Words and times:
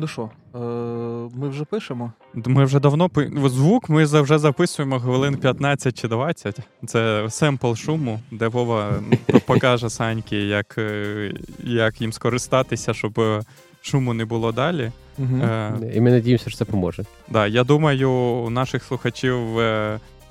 Ну 0.00 0.06
що, 0.06 0.30
е, 0.54 0.58
ми 1.34 1.48
вже 1.48 1.64
пишемо? 1.64 2.12
Ми 2.34 2.64
вже 2.64 2.80
давно 2.80 3.08
пи... 3.08 3.30
звук 3.46 3.88
ми 3.88 4.04
вже 4.04 4.38
записуємо 4.38 5.00
хвилин 5.00 5.36
15 5.36 6.00
чи 6.00 6.08
20. 6.08 6.58
Це 6.86 7.26
семпл 7.30 7.74
шуму, 7.74 8.20
де 8.30 8.48
Вова 8.48 8.94
покаже 9.46 9.90
Саньки, 9.90 10.36
як 10.36 10.78
е, 10.78 11.32
як 11.58 12.00
їм 12.00 12.12
скористатися, 12.12 12.94
щоб 12.94 13.20
е, 13.20 13.42
шуму 13.82 14.14
не 14.14 14.24
було 14.24 14.52
далі. 14.52 14.92
Угу. 15.18 15.36
Е... 15.36 15.92
І 15.94 16.00
ми 16.00 16.10
надіємося, 16.10 16.50
що 16.50 16.58
це 16.58 16.64
поможе. 16.64 17.04
Да, 17.28 17.46
Я 17.46 17.64
думаю, 17.64 18.10
у 18.10 18.50
наших 18.50 18.84
слухачів 18.84 19.38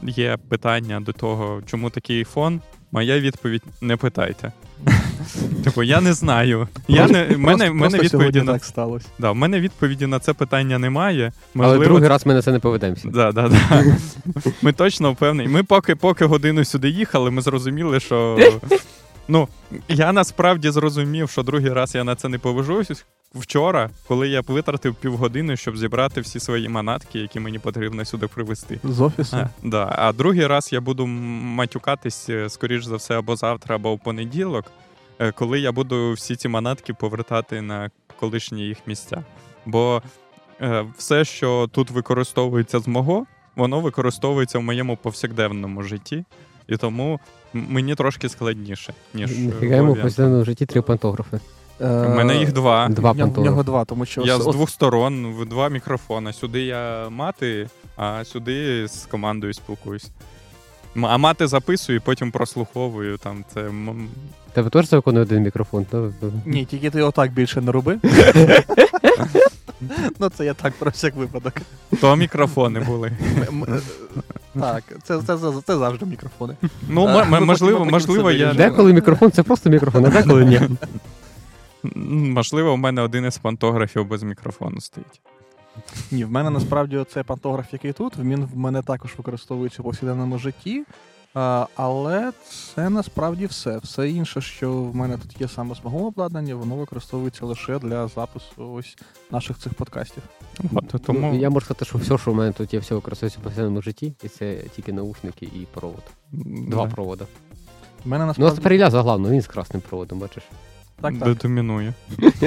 є 0.02 0.38
питання 0.50 1.00
до 1.00 1.12
того, 1.12 1.62
чому 1.66 1.90
такий 1.90 2.24
фон. 2.24 2.62
Моя 2.98 3.20
відповідь 3.20 3.64
не 3.82 3.98
питайте. 3.98 4.52
Типу, 5.64 5.84
я 5.84 6.02
не 6.02 6.14
знаю. 6.14 6.68
Я 6.88 7.08
не, 7.08 7.38
мене, 7.38 7.72
мене 7.72 8.00
відповіді 8.00 8.42
на... 8.42 8.54
так 8.54 8.66
сталося. 8.66 9.08
Да, 9.20 9.32
в 9.32 9.36
мене 9.36 9.60
відповіді 9.60 10.08
на 10.08 10.20
це 10.20 10.34
питання 10.34 10.80
немає. 10.80 11.32
Можливо, 11.54 11.76
Але 11.76 11.86
другий 11.86 12.10
раз 12.10 12.26
ми 12.26 12.34
на 12.34 12.42
це 12.42 12.52
не 12.52 12.60
поведемося. 12.60 13.10
Да, 13.10 13.32
да, 13.32 13.50
да. 13.50 13.84
Ми 14.62 14.74
точно 14.74 15.12
впевнені. 15.12 15.50
Ми 15.50 15.64
поки 15.64 15.96
поки 15.96 16.26
годину 16.26 16.66
сюди 16.66 16.90
їхали, 16.90 17.32
ми 17.32 17.42
зрозуміли, 17.42 18.00
що. 18.00 18.40
Ну, 19.30 19.48
я 19.88 20.12
насправді 20.12 20.70
зрозумів, 20.70 21.30
що 21.30 21.44
другий 21.44 21.74
раз 21.74 21.96
я 21.96 22.04
на 22.04 22.16
це 22.16 22.30
не 22.30 22.38
повежусь. 22.38 23.06
Вчора, 23.36 23.90
коли 24.08 24.30
я 24.30 24.42
витратив 24.42 24.96
півгодини, 24.96 25.58
щоб 25.58 25.78
зібрати 25.78 26.22
всі 26.22 26.40
свої 26.40 26.70
манатки, 26.70 27.20
які 27.20 27.40
мені 27.40 27.60
потрібно 27.60 28.06
сюди 28.06 28.28
привезти. 28.28 28.80
З 28.84 29.02
офісу? 29.02 29.38
А, 29.38 29.50
да. 29.64 29.96
а 29.98 30.14
другий 30.14 30.48
раз 30.48 30.74
я 30.74 30.82
буду 30.82 31.08
матюкатись, 31.08 32.30
е, 32.30 32.50
скоріш 32.50 32.86
за 32.86 32.96
все, 32.96 33.18
або 33.18 33.36
завтра, 33.36 33.76
або 33.76 33.96
в 33.96 34.00
понеділок. 34.00 34.72
Е, 35.20 35.32
коли 35.32 35.60
я 35.60 35.72
буду 35.72 36.14
всі 36.14 36.36
ці 36.36 36.48
манатки 36.48 36.94
повертати 36.94 37.62
на 37.62 37.90
колишні 38.20 38.62
їх 38.62 38.78
місця. 38.88 39.24
Бо 39.66 40.02
е, 40.62 40.86
все, 40.98 41.26
що 41.26 41.70
тут 41.72 41.92
використовується 41.92 42.80
з 42.80 42.88
мого, 42.88 43.26
воно 43.56 43.80
використовується 43.80 44.60
в 44.60 44.64
моєму 44.64 44.98
повсякденному 44.98 45.84
житті, 45.84 46.26
і 46.68 46.78
тому 46.78 47.20
мені 47.54 47.96
трошки 47.96 48.30
складніше, 48.30 48.94
ніж. 49.14 49.38
Ніфіга 49.38 49.76
йому 49.76 49.94
в 49.94 50.02
повсякденному 50.02 50.46
житті 50.46 50.66
три 50.66 50.82
пантографи. 50.82 51.40
У 51.80 52.10
мене 52.10 52.36
їх 52.36 52.54
два. 52.54 52.90
Два 52.90 53.12
В 53.12 53.18
нього 53.40 53.64
два, 53.64 53.86
тому 53.86 54.06
що 54.06 54.22
я 54.22 54.38
з 54.40 54.46
двох 54.46 54.70
сторон, 54.70 55.46
два 55.50 55.70
мікрофони. 55.70 56.34
Сюди 56.34 56.62
я 56.62 57.10
мати, 57.10 57.70
а 57.98 58.24
сюди 58.26 58.88
з 58.88 59.06
командою 59.06 59.54
спілкуюсь. 59.54 60.10
А 61.02 61.18
мати 61.18 61.48
записую 61.48 61.98
і 61.98 62.02
потім 62.02 62.32
прослуховую. 62.32 63.18
Там 63.18 63.46
це... 63.54 63.70
Тебе 64.54 64.70
теж 64.70 64.92
виконує 64.92 65.26
один 65.26 65.44
мікрофон? 65.44 65.86
Ні, 66.46 66.66
тільки 66.66 66.90
ти 66.90 67.02
отак 67.02 67.32
більше 67.32 67.62
не 67.62 67.72
роби. 67.72 68.00
Ну, 70.20 70.30
це 70.30 70.46
я 70.46 70.54
так 70.54 70.74
про 70.74 70.92
всяк 70.92 71.16
випадок. 71.16 71.54
То 72.02 72.16
мікрофони 72.16 72.80
були. 72.80 73.12
Так, 74.60 74.84
це 75.04 75.18
це, 75.22 75.38
це, 75.38 75.52
це 75.66 75.78
завжди 75.78 76.06
мікрофони. 76.06 76.56
Ну, 76.90 77.24
можливо, 77.42 77.86
можливо, 77.86 78.32
я. 78.32 78.54
Деколи 78.54 78.94
мікрофон 78.94 79.32
це 79.32 79.44
просто 79.44 79.70
мікрофон, 79.70 80.06
а 80.06 80.10
деколи 80.10 80.46
ні. 80.46 80.62
Можливо, 82.06 82.74
у 82.74 82.78
мене 82.78 83.02
один 83.02 83.26
із 83.26 83.38
пантографів 83.38 84.08
без 84.08 84.24
мікрофону 84.24 84.82
стоїть. 84.82 85.22
Ні, 86.12 86.26
в 86.26 86.32
мене 86.32 86.50
насправді 86.50 87.06
цей 87.10 87.24
пантограф, 87.24 87.74
який 87.74 87.94
тут, 87.94 88.18
він 88.18 88.46
в 88.46 88.58
мене 88.58 88.82
також 88.82 89.16
використовується 89.18 89.82
у 89.82 89.86
повсякденному 89.86 90.38
житті. 90.38 90.86
Але 91.76 92.32
це 92.76 92.90
насправді 92.90 93.46
все. 93.46 93.78
Все 93.78 94.10
інше, 94.10 94.42
що 94.42 94.74
в 94.74 94.96
мене 94.96 95.18
тут 95.18 95.42
є 95.42 95.48
саме 95.48 95.76
з 95.76 95.84
мого 95.84 96.08
обладнання, 96.08 96.56
воно 96.56 96.76
використовується 96.76 97.46
лише 97.46 97.80
для 97.80 98.08
запису 98.08 98.72
ось 98.74 98.98
наших 99.32 99.58
цих 99.58 99.74
подкастів. 99.74 100.24
От, 100.74 100.96
тому... 101.06 101.36
Я 101.36 101.50
можу 101.50 101.66
сказати, 101.66 101.86
що 101.86 101.98
все, 101.98 102.18
що 102.18 102.32
в 102.32 102.36
мене 102.36 102.52
тут 102.52 102.74
є, 102.74 102.80
все 102.80 102.96
використовується 102.96 103.40
в 103.40 103.44
повсякденному 103.44 103.82
житті, 103.82 104.14
і 104.24 104.28
це 104.28 104.56
тільки 104.76 104.94
наушники 104.94 105.46
і 105.46 105.68
провод. 105.74 106.04
Два 106.32 106.86
да. 106.86 106.92
провода. 106.92 107.26
В 108.06 108.08
мене 108.08 108.26
насправді... 108.26 108.62
Ну, 108.66 108.76
Ілля 108.76 108.90
заглавно, 108.90 109.30
він 109.30 109.42
з 109.42 109.48
красним 109.48 109.82
проводом, 109.90 110.20
бачиш. 110.20 110.44
Так, 111.02 111.20
так. 111.20 111.38
домінує. 111.38 111.94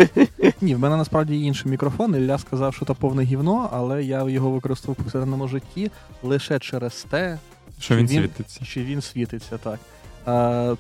Ні, 0.60 0.74
в 0.74 0.78
мене 0.78 0.96
насправді 0.96 1.42
інший 1.42 1.70
мікрофон. 1.70 2.16
Ілля 2.16 2.38
сказав, 2.38 2.74
що 2.74 2.84
це 2.84 2.94
повне 2.94 3.22
гівно, 3.22 3.70
але 3.72 4.04
я 4.04 4.28
його 4.28 4.50
використовував 4.50 4.96
в 5.00 5.02
повсякденному 5.02 5.48
житті 5.48 5.90
лише 6.22 6.58
через 6.58 7.06
те, 7.10 7.38
що 7.78 7.96
він 7.96 8.08
світиться. 8.08 8.64
Що 8.64 8.80
він 8.80 9.00
світиться, 9.00 9.58
так. 9.58 9.78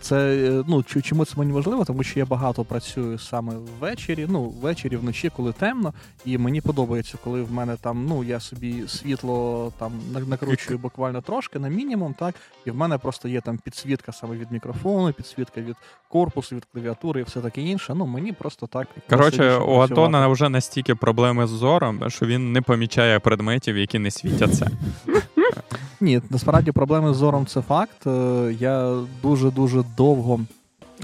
Це 0.00 0.50
ну 0.68 0.82
чому 0.82 1.24
це 1.24 1.34
мені 1.36 1.52
важливо, 1.52 1.84
тому 1.84 2.02
що 2.02 2.18
я 2.18 2.26
багато 2.26 2.64
працюю 2.64 3.18
саме 3.18 3.54
ввечері, 3.80 4.26
ну 4.28 4.42
ввечері, 4.42 4.96
вночі, 4.96 5.30
коли 5.36 5.52
темно, 5.52 5.94
і 6.24 6.38
мені 6.38 6.60
подобається, 6.60 7.18
коли 7.24 7.42
в 7.42 7.52
мене 7.52 7.76
там 7.76 8.06
ну 8.06 8.24
я 8.24 8.40
собі 8.40 8.88
світло 8.88 9.72
там 9.78 9.92
накручую 10.26 10.78
буквально 10.78 11.20
трошки 11.20 11.58
на 11.58 11.68
мінімум, 11.68 12.14
так 12.14 12.34
і 12.64 12.70
в 12.70 12.76
мене 12.76 12.98
просто 12.98 13.28
є 13.28 13.40
там 13.40 13.58
підсвітка 13.58 14.12
саме 14.12 14.36
від 14.36 14.52
мікрофону, 14.52 15.12
підсвітка 15.12 15.60
від 15.60 15.76
корпусу, 16.08 16.56
від 16.56 16.64
клавіатури 16.64 17.20
і 17.20 17.24
все 17.24 17.40
таке 17.40 17.62
інше. 17.62 17.94
Ну 17.94 18.06
мені 18.06 18.32
просто 18.32 18.66
так 18.66 18.88
коротше. 19.10 19.56
У 19.56 19.80
Антона 19.80 20.28
вже 20.28 20.48
настільки 20.48 20.94
проблеми 20.94 21.46
з 21.46 21.50
зором, 21.50 22.10
що 22.10 22.26
він 22.26 22.52
не 22.52 22.62
помічає 22.62 23.18
предметів, 23.18 23.76
які 23.76 23.98
не 23.98 24.10
світяться. 24.10 24.70
Ні, 26.00 26.20
насправді 26.30 26.72
проблеми 26.72 27.14
з 27.14 27.16
зором 27.16 27.46
це 27.46 27.62
факт. 27.62 28.06
Е, 28.06 28.56
я 28.60 29.02
дуже-дуже 29.22 29.84
довго, 29.96 30.40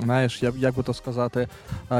знаєш, 0.02 0.42
як 0.42 0.54
як 0.56 0.74
би 0.74 0.82
то 0.82 0.94
сказати, 0.94 1.48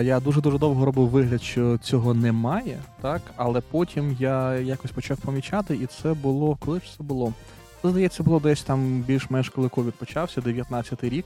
я 0.03 0.21
дуже-дуже 0.21 0.59
довго 0.59 0.84
робив 0.84 1.09
вигляд, 1.09 1.43
що 1.43 1.79
цього 1.79 2.15
немає, 2.15 2.79
так, 3.03 3.23
але 3.37 3.61
потім 3.61 4.17
я 4.21 4.55
якось 4.55 4.91
почав 4.91 5.17
помічати, 5.17 5.77
і 5.77 5.87
це 5.87 6.15
було. 6.15 6.56
Коли 6.65 6.81
ж 6.81 6.97
це 6.97 7.03
було? 7.03 7.33
Це, 7.83 7.91
здається, 7.91 8.23
було 8.23 8.41
десь 8.41 8.62
там 8.62 9.01
більш-менш 9.01 9.49
коли 9.49 9.69
ковід 9.69 9.95
почався, 9.95 10.41
19-й 10.41 11.09
рік. 11.09 11.25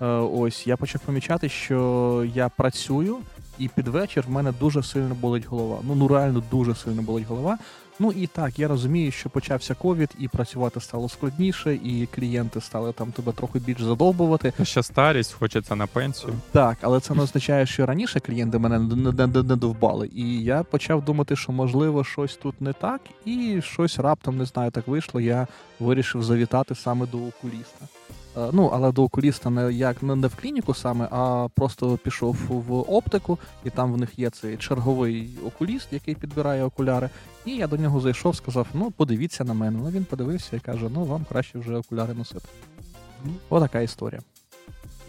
Е, 0.00 0.06
ось 0.06 0.66
я 0.66 0.76
почав 0.76 1.00
помічати, 1.00 1.48
що 1.48 2.26
я 2.34 2.48
працюю, 2.48 3.16
і 3.58 3.68
під 3.68 3.88
вечір 3.88 4.24
в 4.28 4.30
мене 4.30 4.52
дуже 4.60 4.82
сильно 4.82 5.14
болить 5.14 5.46
голова. 5.46 5.78
Ну 5.82 5.94
ну 5.94 6.08
реально 6.08 6.42
дуже 6.50 6.74
сильно 6.74 7.02
болить 7.02 7.26
голова. 7.28 7.58
Ну 8.00 8.12
і 8.12 8.26
так, 8.26 8.58
я 8.58 8.68
розумію, 8.68 9.10
що 9.10 9.30
почався 9.30 9.74
ковід, 9.74 10.10
і 10.18 10.28
працювати 10.28 10.80
стало 10.80 11.08
складніше, 11.08 11.74
і 11.74 12.08
клієнти 12.14 12.60
стали 12.60 12.92
там 12.92 13.12
тебе 13.12 13.32
трохи 13.32 13.58
більш 13.58 13.82
задовбувати. 13.82 14.52
Ще 14.62 14.82
старість, 14.82 15.32
хочеться 15.32 15.76
на 15.76 15.86
пенсію. 15.86 16.32
Так, 16.52 16.78
але 16.80 17.00
це 17.00 17.14
не 17.14 17.22
означає, 17.22 17.66
що 17.66 17.86
раніше 17.86 18.20
клієнти 18.20 18.58
мене 18.58 18.78
не, 18.78 19.12
не, 19.12 19.26
не, 19.26 19.42
не 19.42 19.56
довбали. 19.56 20.10
І 20.14 20.42
я 20.42 20.62
почав 20.62 21.04
думати, 21.04 21.36
що 21.36 21.52
можливо 21.52 22.04
щось 22.04 22.36
тут 22.36 22.60
не 22.60 22.72
так, 22.72 23.00
і 23.24 23.60
щось 23.62 23.98
раптом 23.98 24.38
не 24.38 24.44
знаю, 24.44 24.70
так 24.70 24.88
вийшло. 24.88 25.20
Я 25.20 25.46
вирішив 25.80 26.22
завітати 26.22 26.74
саме 26.74 27.06
до 27.06 27.18
окуліста. 27.18 27.86
Е, 28.38 28.50
ну, 28.52 28.70
але 28.72 28.92
до 28.92 29.02
окуліста 29.02 29.50
не 29.50 29.72
як 29.72 30.02
не 30.02 30.26
в 30.26 30.34
клініку 30.34 30.74
саме, 30.74 31.08
а 31.10 31.48
просто 31.54 31.96
пішов 31.96 32.36
в 32.48 32.72
оптику, 32.72 33.38
і 33.64 33.70
там 33.70 33.92
в 33.92 33.96
них 33.96 34.18
є 34.18 34.30
цей 34.30 34.56
черговий 34.56 35.30
окуліст, 35.46 35.88
який 35.90 36.14
підбирає 36.14 36.64
окуляри. 36.64 37.10
І 37.46 37.56
я 37.56 37.66
до 37.66 37.76
нього 37.76 38.00
зайшов, 38.00 38.36
сказав: 38.36 38.66
ну, 38.74 38.90
подивіться 38.90 39.44
на 39.44 39.54
мене. 39.54 39.78
Ну 39.82 39.90
він 39.90 40.04
подивився 40.04 40.56
і 40.56 40.60
каже: 40.60 40.86
ну 40.94 41.04
вам 41.04 41.26
краще 41.28 41.58
вже 41.58 41.76
окуляри 41.76 42.14
носити. 42.14 42.48
Отака 43.48 43.80
історія. 43.80 44.20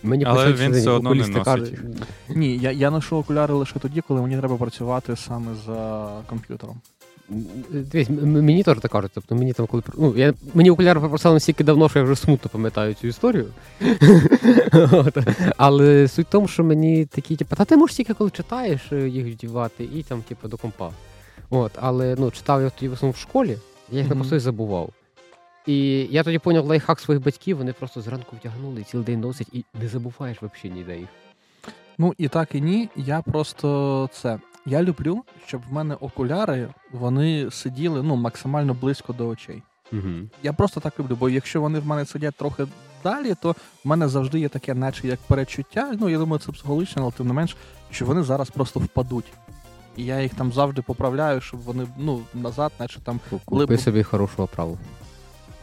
Мені 0.04 0.26
Але 0.26 0.54
він 0.54 0.72
все 0.72 0.90
одно 0.90 1.14
не 1.14 1.28
носить. 1.28 1.44
Каже... 1.44 1.78
Ні, 2.30 2.58
я 2.58 2.72
я 2.72 2.92
ношу 2.92 3.18
окуляри 3.18 3.54
лише 3.54 3.80
тоді, 3.80 4.02
коли 4.02 4.22
мені 4.22 4.38
треба 4.38 4.58
працювати 4.58 5.16
саме 5.16 5.52
за 5.66 6.10
комп'ютером. 6.28 6.82
Дивись, 7.70 8.10
мені 8.10 8.64
теж 8.64 8.78
так 8.80 8.92
кажуть. 8.92 9.12
Тобто 9.14 9.36
мені 9.36 9.54
там 9.54 9.68
коли 9.68 9.84
ну, 9.98 10.14
я, 10.18 10.34
мені 10.54 10.72
окуляри 10.72 11.00
попросили 11.00 11.34
настільки 11.34 11.64
давно, 11.64 11.90
що 11.90 12.00
я 12.00 12.06
вже 12.06 12.16
смутно 12.16 12.50
пам'ятаю 12.54 12.94
цю 12.94 13.08
історію. 13.08 13.46
Але 15.58 16.08
суть 16.08 16.28
в 16.28 16.30
тому, 16.30 16.48
що 16.48 16.64
мені 16.64 17.06
такі, 17.06 17.36
типу, 17.36 17.56
та 17.56 17.66
ти 17.66 17.78
можеш 17.78 17.96
тільки 17.96 18.14
коли 18.14 18.30
читаєш 18.30 18.92
е, 18.92 19.10
їх 19.10 19.36
вдівати, 19.36 19.84
і 19.84 20.04
там, 20.04 20.22
типу, 20.22 20.48
до 20.48 20.58
компа. 20.58 20.92
От, 21.50 21.72
Але 21.76 22.16
ну, 22.20 22.32
читав 22.32 22.62
я 22.62 22.70
тоді 22.70 22.88
в 22.88 22.94
основному 22.94 23.14
в 23.18 23.22
школі, 23.22 23.58
я 23.92 24.00
їх 24.00 24.10
на 24.10 24.16
постой 24.16 24.40
забував. 24.40 24.90
І 25.68 26.08
я 26.12 26.24
тоді 26.24 26.40
поняв 26.40 26.66
лайфхак 26.66 27.00
своїх 27.00 27.24
батьків, 27.24 27.58
вони 27.58 27.74
просто 27.74 28.02
зранку 28.02 28.36
вдягнули 28.40 28.84
цілий 28.84 29.06
день 29.06 29.20
носять, 29.20 29.48
і 29.54 29.66
не 29.82 29.88
забуваєш 29.88 30.38
взагалі 30.38 30.80
ніде 30.80 30.98
їх. 30.98 31.08
Ну 31.98 32.14
і 32.18 32.28
так 32.28 32.56
і 32.56 32.62
ні. 32.62 32.90
Я 32.96 33.22
просто 33.22 34.10
це. 34.14 34.40
Я 34.66 34.84
люблю, 34.84 35.24
щоб 35.46 35.62
в 35.70 35.74
мене 35.74 35.96
окуляри 35.96 36.68
вони 36.92 37.52
сиділи 37.52 38.04
ну, 38.04 38.16
максимально 38.16 38.74
близько 38.74 39.14
до 39.14 39.28
очей. 39.28 39.64
Угу. 39.94 40.10
Я 40.44 40.54
просто 40.54 40.80
так 40.80 41.00
люблю, 41.00 41.18
бо 41.20 41.30
якщо 41.30 41.62
вони 41.62 41.80
в 41.80 41.86
мене 41.86 42.06
сидять 42.06 42.36
трохи 42.36 42.68
далі, 43.04 43.36
то 43.42 43.52
в 43.52 43.88
мене 43.88 44.08
завжди 44.08 44.40
є 44.40 44.50
таке, 44.50 44.74
наче 44.74 45.08
як 45.08 45.20
перечуття. 45.20 45.96
Ну, 46.00 46.10
я 46.10 46.18
думаю, 46.18 46.40
це 46.40 46.52
психологічно, 46.52 47.02
але 47.02 47.12
тим 47.12 47.28
не 47.28 47.34
менш, 47.34 47.58
що 47.92 48.06
вони 48.06 48.24
зараз 48.24 48.50
просто 48.50 48.80
впадуть. 48.80 49.34
І 49.98 50.06
я 50.06 50.22
їх 50.22 50.34
там 50.34 50.54
завжди 50.54 50.82
поправляю, 50.82 51.42
щоб 51.42 51.60
вони 51.60 51.88
ну, 51.98 52.22
назад, 52.34 52.72
наче 52.80 53.00
там. 53.00 53.20
Купи 53.46 53.78
собі 53.78 54.04
хорошу 54.04 54.44
оправу. 54.44 54.78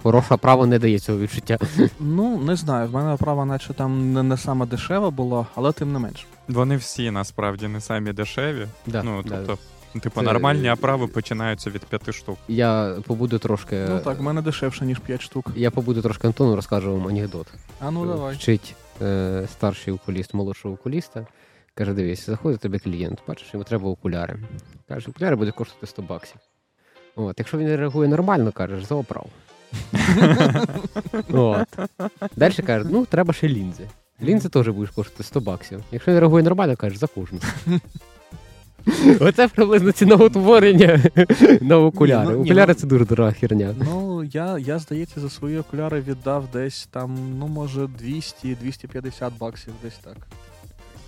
Хороша 0.03 0.37
права 0.37 0.67
не 0.67 0.79
дає 0.79 0.99
цього 0.99 1.19
відчуття. 1.19 1.59
Ну, 2.01 2.39
не 2.39 2.57
знаю. 2.57 2.89
В 2.89 2.93
мене 2.93 3.13
оправа, 3.13 3.45
наче 3.45 3.75
там 3.75 4.13
не, 4.13 4.23
не 4.23 4.37
саме 4.37 4.67
дешева 4.67 5.11
була, 5.11 5.47
але 5.55 5.73
тим 5.73 5.93
не 5.93 5.99
менш. 5.99 6.27
Вони 6.49 6.77
всі 6.77 7.11
насправді 7.11 7.69
не 7.69 7.81
самі 7.81 8.13
дешеві. 8.13 8.67
Да, 8.87 9.03
ну, 9.03 9.23
тобто, 9.23 9.47
да. 9.47 9.59
Ну, 9.95 10.01
Типу, 10.01 10.21
Це- 10.21 10.27
нормальні 10.27 10.71
оправи 10.71 11.07
починаються 11.07 11.71
від 11.71 11.85
п'яти 11.85 12.13
штук. 12.13 12.39
Я 12.49 12.97
побуду 13.07 13.39
трошки. 13.39 13.87
Ну 13.89 14.01
так, 14.01 14.19
в 14.19 14.23
мене 14.23 14.43
дешевше, 14.43 14.87
ніж 14.87 14.99
5 14.99 15.23
штук. 15.23 15.51
Я 15.57 15.71
побуду 15.71 16.03
трошки 16.03 16.27
Антону, 16.27 16.57
розкажу 16.57 16.93
вам 16.93 17.09
анекдот. 17.09 17.47
А 17.81 17.91
ну 17.91 18.07
давай. 18.07 18.35
Вчить 18.35 18.75
е, 19.03 19.47
старший 19.53 19.95
окуліст 19.95 20.35
молодшого 20.35 20.75
окуліста. 20.75 21.27
Каже: 21.75 21.93
дивись, 21.93 22.27
заходить 22.27 22.59
до 22.59 22.63
тебе 22.63 22.79
клієнт, 22.79 23.19
бачиш, 23.29 23.49
йому 23.53 23.65
треба 23.65 23.89
окуляри. 23.91 24.39
Каже, 24.89 25.11
окуляри 25.11 25.37
буде 25.37 25.51
коштувати 25.51 25.87
100 25.87 26.03
баксів. 26.03 26.37
От, 27.17 27.35
якщо 27.39 27.59
він 27.59 27.77
реагує 27.77 28.09
нормально, 28.09 28.53
кажеш, 28.53 28.85
за 28.85 28.95
оправ. 28.95 29.27
От. 31.33 31.69
Далі 32.37 32.55
каже, 32.55 32.87
ну 32.91 33.07
треба 33.07 33.33
ще 33.33 33.49
лінзи. 33.49 33.89
Лінзи 34.23 34.49
теж 34.49 34.69
будеш 34.69 34.91
коштувати 34.91 35.23
100 35.25 35.41
баксів. 35.41 35.83
Якщо 35.93 36.13
він 36.13 36.19
реагує 36.19 36.45
нормально, 36.45 36.77
кажеш, 36.77 36.99
за 36.99 37.07
кожну. 37.07 37.41
Оце 39.21 39.49
приблизно 39.49 39.93
ціноутворення 39.93 41.03
на 41.61 41.79
окуляри. 41.79 42.27
Ні, 42.27 42.33
ну, 42.33 42.39
ні, 42.39 42.51
Окуляри 42.51 42.73
ну- 42.73 42.81
це 42.81 42.87
дуже 42.87 43.05
дорога 43.05 43.33
херня. 43.33 43.75
Ну, 43.79 44.25
я, 44.25 44.59
я, 44.59 44.79
здається, 44.79 45.21
за 45.21 45.31
свої 45.31 45.59
окуляри 45.59 46.01
віддав 46.01 46.49
десь 46.53 46.87
там, 46.87 47.39
ну, 47.39 47.47
може, 47.47 47.81
200-250 47.81 49.31
баксів, 49.39 49.73
десь 49.83 49.99
так. 50.05 50.17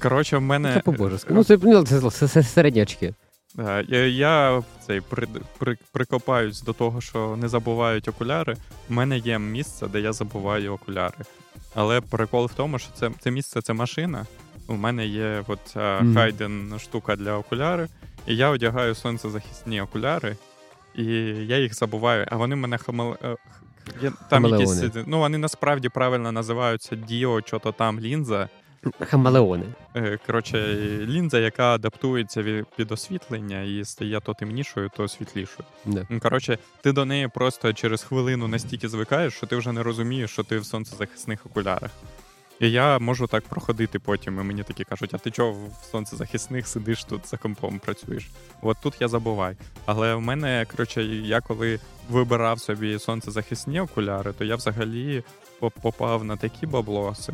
Коротше, 0.03 0.37
в 0.37 0.41
мене. 0.41 0.75
Це 0.75 0.81
по-божески. 0.81 1.35
Ну, 1.35 1.45
це, 1.45 1.59
ну, 1.63 1.85
це, 1.85 2.11
це, 2.11 2.29
це 2.29 2.43
середні 2.43 2.83
очки. 2.83 3.15
Е, 3.59 3.85
Я, 3.89 4.07
я 4.07 4.63
цей 4.87 5.01
при, 5.01 5.27
при, 5.59 5.77
прикопаюсь 5.93 6.63
до 6.63 6.73
того, 6.73 7.01
що 7.01 7.37
не 7.37 7.49
забувають 7.49 8.09
окуляри. 8.09 8.57
У 8.91 8.95
мене 8.95 9.19
є 9.19 9.39
місце, 9.39 9.87
де 9.87 10.01
я 10.01 10.13
забуваю 10.13 10.73
окуляри. 10.73 11.17
Але 11.75 12.01
прикол 12.01 12.47
в 12.47 12.55
тому, 12.55 12.79
що 12.79 12.91
це, 12.95 13.11
це 13.21 13.31
місце 13.31 13.63
це 13.63 13.73
машина. 13.73 14.27
У 14.67 14.75
мене 14.75 15.07
є 15.07 15.45
от 15.47 15.77
Мгм. 15.77 16.15
хайден 16.15 16.79
штука 16.79 17.17
для 17.17 17.33
окуляри, 17.33 17.89
і 18.27 18.37
я 18.37 18.49
одягаю 18.49 18.95
сонцезахисні 18.95 19.81
окуляри, 19.81 20.37
і 20.95 21.05
я 21.47 21.59
їх 21.59 21.75
забуваю, 21.75 22.27
а 22.31 22.37
вони 22.37 22.57
мене 22.57 22.79
хамел... 22.79 23.17
там 24.31 24.45
якісь, 24.45 24.83
ну 25.07 25.19
вони 25.19 25.39
насправді 25.39 25.89
правильно 25.89 26.33
називаються 26.33 26.97
діо, 26.97 27.41
що 27.41 27.59
то 27.59 27.73
там 27.73 28.01
лінза. 28.01 28.49
Хамелеони. 29.01 29.65
Е, 29.97 30.19
Коротше, 30.27 30.75
лінза, 31.07 31.39
яка 31.39 31.75
адаптується 31.75 32.65
під 32.77 32.93
освітлення 32.93 33.63
і 33.63 33.85
стає 33.85 34.21
то 34.21 34.35
темнішою, 34.35 34.91
то 34.97 35.09
світлішою. 35.09 35.69
Ну, 35.85 36.21
Коротше, 36.23 36.59
ти 36.81 36.93
до 36.93 37.05
неї 37.05 37.29
просто 37.29 37.73
через 37.73 38.03
хвилину 38.03 38.49
настільки 38.49 38.89
звикаєш, 38.89 39.35
що 39.35 39.47
ти 39.47 39.57
вже 39.57 39.73
не 39.73 39.83
розумієш, 39.83 40.31
що 40.31 40.43
ти 40.43 40.59
в 40.59 40.65
сонцезахисних 40.65 41.47
окулярах. 41.47 41.91
І 42.61 42.71
я 42.71 42.99
можу 42.99 43.27
так 43.27 43.45
проходити 43.45 43.99
потім, 43.99 44.41
і 44.41 44.43
мені 44.43 44.63
такі 44.63 44.85
кажуть, 44.85 45.15
а 45.15 45.19
ти 45.19 45.31
чого 45.31 45.53
в 45.53 45.85
сонцезахисних 45.93 46.69
сидиш 46.69 47.05
тут 47.05 47.29
за 47.29 47.37
компом 47.37 47.79
працюєш? 47.79 48.29
От 48.63 48.77
тут 48.83 48.95
я 49.01 49.09
забуваю. 49.09 49.57
Але 49.87 50.15
в 50.15 50.21
мене, 50.21 50.67
коротше, 50.71 51.03
я 51.05 51.41
коли 51.41 51.81
вибирав 52.11 52.61
собі 52.61 52.99
сонцезахисні 52.99 53.81
окуляри, 53.81 54.33
то 54.33 54.45
я 54.45 54.57
взагалі 54.57 55.23
попав 55.83 56.25
на 56.25 56.37
такі 56.37 56.67
баблоси, 56.67 57.33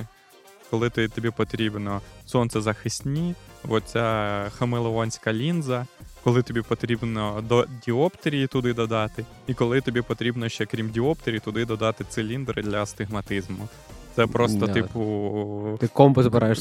коли 0.74 0.90
ти, 0.90 1.08
тобі 1.08 1.30
потрібно 1.30 2.00
сонцезахисні, 2.26 3.34
оця 3.68 4.46
хамелеонська 4.58 5.32
лінза, 5.32 5.86
коли 6.24 6.42
тобі 6.42 6.62
потрібно 6.62 7.44
до 7.48 7.66
діоптрії 7.86 8.46
туди 8.46 8.74
додати, 8.74 9.24
і 9.46 9.54
коли 9.54 9.80
тобі 9.80 10.02
потрібно 10.02 10.48
ще, 10.48 10.66
крім 10.66 10.90
діоптрії, 10.90 11.38
туди 11.38 11.64
додати 11.64 12.04
циліндри 12.08 12.62
для 12.62 12.82
астигматизму. 12.82 13.68
Це 14.16 14.26
просто, 14.26 14.66
Да. 14.66 14.72
типу, 14.72 15.76
Ти 15.80 15.88
комбо 15.88 16.22
збираєш 16.22 16.58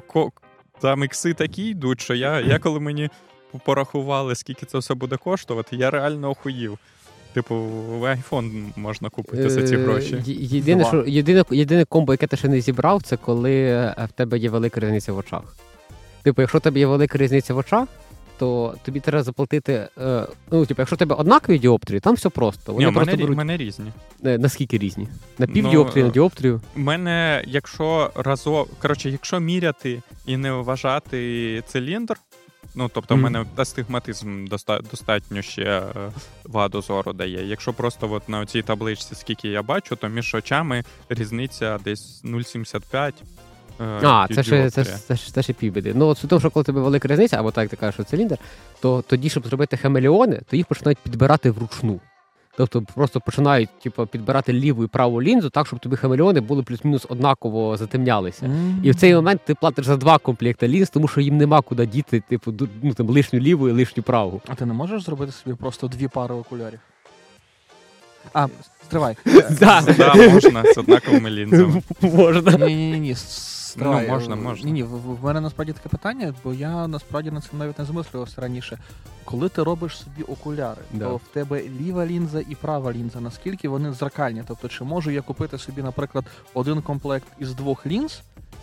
ко- 0.00 0.32
там 0.80 1.04
ікси 1.04 1.34
такі 1.34 1.64
йдуть, 1.68 2.00
що 2.00 2.14
я, 2.14 2.40
я 2.40 2.58
коли 2.58 2.80
мені 2.80 3.10
порахували, 3.64 4.34
скільки 4.34 4.66
це 4.66 4.78
все 4.78 4.94
буде 4.94 5.16
коштувати, 5.16 5.76
я 5.76 5.90
реально 5.90 6.30
охуїв. 6.30 6.78
Типу, 7.38 7.54
iPhone 8.02 8.64
можна 8.76 9.08
купити 9.08 9.50
за 9.50 9.62
ці 9.62 9.74
Е, 9.74 9.78
гроші. 9.78 10.22
Єдине, 10.26 10.84
що 10.84 11.04
єдине, 11.06 11.44
єдине 11.50 11.84
комбо, 11.84 12.12
яке 12.12 12.26
ти 12.26 12.36
ще 12.36 12.48
не 12.48 12.60
зібрав, 12.60 13.02
це 13.02 13.16
коли 13.16 13.54
е, 13.62 14.08
в 14.08 14.12
тебе 14.12 14.38
є 14.38 14.50
велика 14.50 14.80
різниця 14.80 15.12
в 15.12 15.18
очах. 15.18 15.56
Типу, 16.22 16.42
якщо 16.42 16.58
в 16.58 16.60
тебе 16.60 16.80
є 16.80 16.86
велика 16.86 17.18
різниця 17.18 17.54
в 17.54 17.56
очах, 17.56 17.88
то 18.38 18.74
тобі 18.84 19.00
треба 19.00 19.22
заплатити. 19.22 19.88
Е, 19.98 20.26
ну, 20.50 20.66
типу, 20.66 20.82
якщо 20.82 20.96
в 20.96 20.98
тебе 20.98 21.14
однакові 21.14 21.58
діоптрії, 21.58 22.00
там 22.00 22.14
все 22.14 22.28
просто. 22.28 22.72
Вони 22.72 22.86
Ні, 22.86 22.92
просто 22.92 23.10
мене, 23.10 23.22
беруть 23.22 23.36
мене 23.36 23.56
різні. 23.56 23.92
наскільки 24.22 24.78
різні? 24.78 25.08
На 25.38 25.46
пів 25.46 25.64
Ну, 25.72 25.90
на 25.96 26.08
діоптрію. 26.08 26.60
У 26.76 26.80
мене, 26.80 27.42
якщо 27.46 28.10
разом, 28.14 28.66
коротше, 28.82 29.10
якщо 29.10 29.40
міряти 29.40 30.02
і 30.26 30.36
не 30.36 30.52
вважати 30.52 31.62
циліндр, 31.66 32.16
ну 32.74 32.90
тобто, 32.94 33.14
в 33.14 33.18
мене 33.18 33.44
астигматизм 33.56 34.46
доста- 34.46 34.80
достатньо 34.90 35.42
ще 35.42 35.62
е, 35.62 35.82
ваду 36.44 36.82
зору 36.82 37.12
дає. 37.12 37.46
Якщо 37.46 37.72
просто 37.72 38.12
от 38.12 38.28
на 38.28 38.46
цій 38.46 38.62
табличці, 38.62 39.14
скільки 39.14 39.48
я 39.48 39.62
бачу, 39.62 39.96
то 39.96 40.08
між 40.08 40.34
очами 40.34 40.84
різниця 41.08 41.78
десь 41.84 42.24
0,75. 42.24 43.12
е, 43.80 43.84
А, 44.02 44.26
це 44.34 44.42
ще, 44.42 44.70
це, 44.70 44.84
це, 44.84 45.16
це 45.16 45.42
ще 45.42 45.52
півбіди. 45.52 45.92
Ну, 45.94 46.06
от 46.06 46.24
тому, 46.28 46.40
що 46.40 46.50
коли 46.50 46.64
тебе 46.64 46.80
велика 46.80 47.08
різниця, 47.08 47.36
або 47.40 47.50
так 47.50 47.68
ти 47.70 47.76
кажеш, 47.76 47.94
що 47.94 48.04
циліндр, 48.04 48.36
то 48.80 49.04
тоді, 49.08 49.28
щоб 49.30 49.46
зробити 49.46 49.76
хамелеони, 49.76 50.40
то 50.50 50.56
їх 50.56 50.66
починають 50.66 50.98
підбирати 50.98 51.50
вручну. 51.50 52.00
Тобто 52.58 52.82
просто 52.94 53.20
починають 53.20 53.68
типу, 53.82 54.06
підбирати 54.06 54.52
ліву 54.52 54.84
і 54.84 54.86
праву 54.86 55.22
лінзу, 55.22 55.50
так, 55.50 55.66
щоб 55.66 55.78
тобі 55.78 55.96
хамелеони 55.96 56.40
були 56.40 56.62
плюс-мінус 56.62 57.06
однаково 57.08 57.76
затемнялися. 57.76 58.50
І 58.82 58.90
в 58.90 58.94
цей 58.94 59.14
момент 59.14 59.40
ти 59.44 59.54
платиш 59.54 59.86
за 59.86 59.96
два 59.96 60.18
комплекти 60.18 60.68
лінз, 60.68 60.90
тому 60.90 61.08
що 61.08 61.20
їм 61.20 61.36
нема 61.36 61.60
куди 61.60 61.86
діти, 61.86 62.22
типу, 62.28 62.54
ну, 62.82 62.94
там, 62.94 63.08
лишню 63.08 63.40
ліву 63.40 63.68
і 63.68 63.72
лишню 63.72 64.02
праву. 64.02 64.40
А 64.48 64.54
ти 64.54 64.66
не 64.66 64.72
можеш 64.72 65.02
зробити 65.02 65.32
собі 65.32 65.56
просто 65.56 65.88
дві 65.88 66.08
пари 66.08 66.34
окулярів? 66.34 66.80
А, 68.34 68.46
стривай. 68.84 69.16
Да. 69.60 69.82
Да, 69.98 70.14
можна 70.14 70.64
з 70.74 70.78
однаковими 70.78 71.30
лінзами. 71.30 71.82
Можна. 72.00 72.66
Ні, 72.66 73.00
ні, 73.00 73.16
Ну, 73.76 74.00
можна, 74.08 74.36
можна. 74.36 74.66
Ні, 74.66 74.72
ні, 74.72 74.82
в, 74.82 74.88
в 75.20 75.24
мене 75.24 75.40
насправді 75.40 75.72
таке 75.72 75.88
питання, 75.88 76.34
бо 76.44 76.54
я 76.54 76.88
насправді 76.88 77.30
над 77.30 77.44
цим 77.44 77.58
навіть 77.58 77.78
не 77.78 77.84
замислювався 77.84 78.40
раніше. 78.40 78.78
Коли 79.24 79.48
ти 79.48 79.62
робиш 79.62 79.96
собі 79.98 80.22
окуляри, 80.22 80.80
Да. 80.92 81.04
то 81.04 81.16
в 81.16 81.20
тебе 81.32 81.62
ліва 81.80 82.06
лінза 82.06 82.40
і 82.40 82.54
права 82.54 82.92
лінза, 82.92 83.20
наскільки 83.20 83.68
вони 83.68 83.92
зеркальні? 83.92 84.42
Тобто, 84.48 84.68
чи 84.68 84.84
можу 84.84 85.10
я 85.10 85.22
купити 85.22 85.58
собі, 85.58 85.82
наприклад, 85.82 86.24
один 86.54 86.82
комплект 86.82 87.26
із 87.38 87.54
двох 87.54 87.86
лінз, 87.86 88.20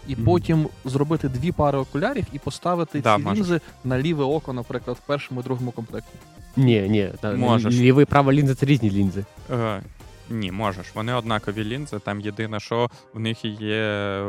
і 0.07 0.15
Мгм. 0.15 0.25
потім 0.25 0.67
зробити 0.85 1.29
дві 1.29 1.51
пари 1.51 1.77
окулярів 1.77 2.25
і 2.33 2.39
поставити 2.39 3.01
Да, 3.01 3.17
ці 3.17 3.23
можеш. 3.23 3.39
лінзи 3.39 3.61
на 3.83 3.99
ліве 3.99 4.23
око, 4.23 4.53
наприклад, 4.53 4.97
в 5.03 5.07
першому 5.07 5.41
і 5.41 5.43
другому 5.43 5.71
комплекті? 5.71 6.13
Ні, 6.57 6.81
ні, 6.89 7.09
та, 7.21 7.33
Можеш. 7.33 7.73
ліва 7.75 8.01
і 8.01 8.05
права 8.05 8.33
лінза 8.33 8.55
це 8.55 8.65
різні 8.65 8.91
лінзи. 8.91 9.25
Е, 9.51 9.81
ні, 10.29 10.51
можеш. 10.51 10.85
Вони 10.95 11.13
однакові 11.13 11.63
лінзи. 11.63 11.99
Там 11.99 12.21
єдине, 12.21 12.59
що 12.59 12.89
в 13.13 13.19
них 13.19 13.45
є 13.45 14.23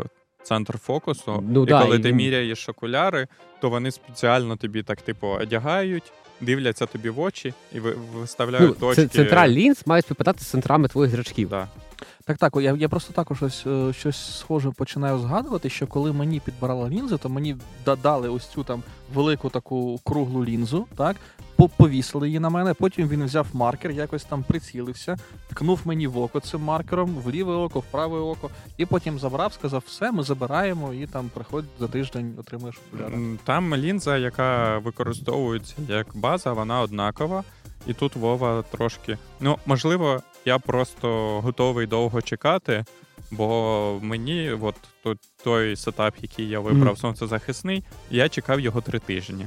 центр 0.47 0.79
фокусу. 0.79 1.45
Ну 1.49 1.63
і 1.63 1.67
да, 1.67 1.83
коли 1.83 1.97
і 1.97 1.99
ти 1.99 2.09
він- 2.09 2.17
міряєш 2.17 2.69
окуляри, 2.69 3.27
то 3.61 3.71
вони 3.71 3.91
спеціально 3.91 4.57
тобі 4.57 4.83
так, 4.83 5.01
типу, 5.03 5.27
одягають, 5.27 6.13
дивляться 6.41 6.87
тобі 6.87 7.11
в 7.11 7.21
очі 7.21 7.55
і 7.73 7.81
виставляють 7.81 8.69
Ну, 8.81 8.89
точки. 8.89 9.07
централь 9.07 9.49
лінз 9.49 9.83
мають 9.87 10.05
співпадати 10.05 10.45
з 10.45 10.47
центрами 10.47 10.89
твоїх 10.89 11.13
зрачків. 11.13 11.49
Да. 11.49 11.69
Так, 12.25 12.39
так, 12.39 12.57
я, 12.57 12.73
я 12.79 12.89
просто 12.89 13.13
також 13.13 13.43
ось 13.43 13.67
е, 13.67 13.93
щось 13.93 14.39
схоже 14.39 14.71
починаю 14.71 15.19
згадувати, 15.19 15.71
що 15.71 15.87
коли 15.87 16.13
мені 16.13 16.41
підбирали 16.41 16.91
лінзи, 16.91 17.17
то 17.19 17.29
мені 17.29 17.57
додали 17.85 18.29
ось 18.29 18.47
цю 18.47 18.65
там 18.65 18.83
велику 19.15 19.51
таку 19.51 20.01
круглу 20.05 20.45
лінзу, 20.45 20.87
так, 20.97 21.17
повісили 21.57 22.27
її 22.27 22.41
на 22.41 22.49
мене, 22.51 22.75
потім 22.75 23.09
він 23.09 23.25
взяв 23.25 23.47
маркер, 23.53 23.91
якось 23.91 24.25
там 24.25 24.43
прицілився, 24.43 25.17
ткнув 25.51 25.81
мені 25.85 26.07
в 26.07 26.19
око 26.19 26.41
цим 26.41 26.61
маркером, 26.61 27.15
в 27.15 27.31
ліве 27.31 27.55
око, 27.55 27.81
в 27.81 27.85
праве 27.85 28.19
око, 28.19 28.51
і 28.77 28.87
потім 28.87 29.19
забрав, 29.19 29.53
сказав, 29.53 29.83
все, 29.87 30.13
ми 30.13 30.23
забираємо, 30.23 30.93
і 30.95 31.07
там 31.07 31.31
приходь 31.35 31.65
за 31.81 31.89
тиждень, 31.89 32.35
отримаєш 32.39 32.77
окуляри. 32.89 33.19
Там 33.45 33.75
лінза, 33.77 34.19
яка 34.19 34.79
використовується 34.79 35.75
як 35.89 36.07
база, 36.15 36.53
вона 36.53 36.81
однакова. 36.81 37.45
І 37.87 37.93
тут 37.95 38.17
Вова 38.17 38.65
трошки. 38.71 39.19
Ну, 39.41 39.59
можливо, 39.67 40.23
я 40.45 40.59
просто 40.59 41.41
готовий 41.41 41.87
довго 41.87 42.23
чекати, 42.23 42.85
бо 43.31 43.99
мені, 44.03 44.51
от 44.61 44.75
той 45.45 45.77
сетап, 45.77 46.15
який 46.23 46.49
я 46.49 46.61
вибрав, 46.61 46.87
Мгм. 46.87 46.97
сонцезахисний, 46.97 47.85
я 48.11 48.29
чекав 48.29 48.61
його 48.61 48.81
три 48.81 48.99
тижні. 48.99 49.47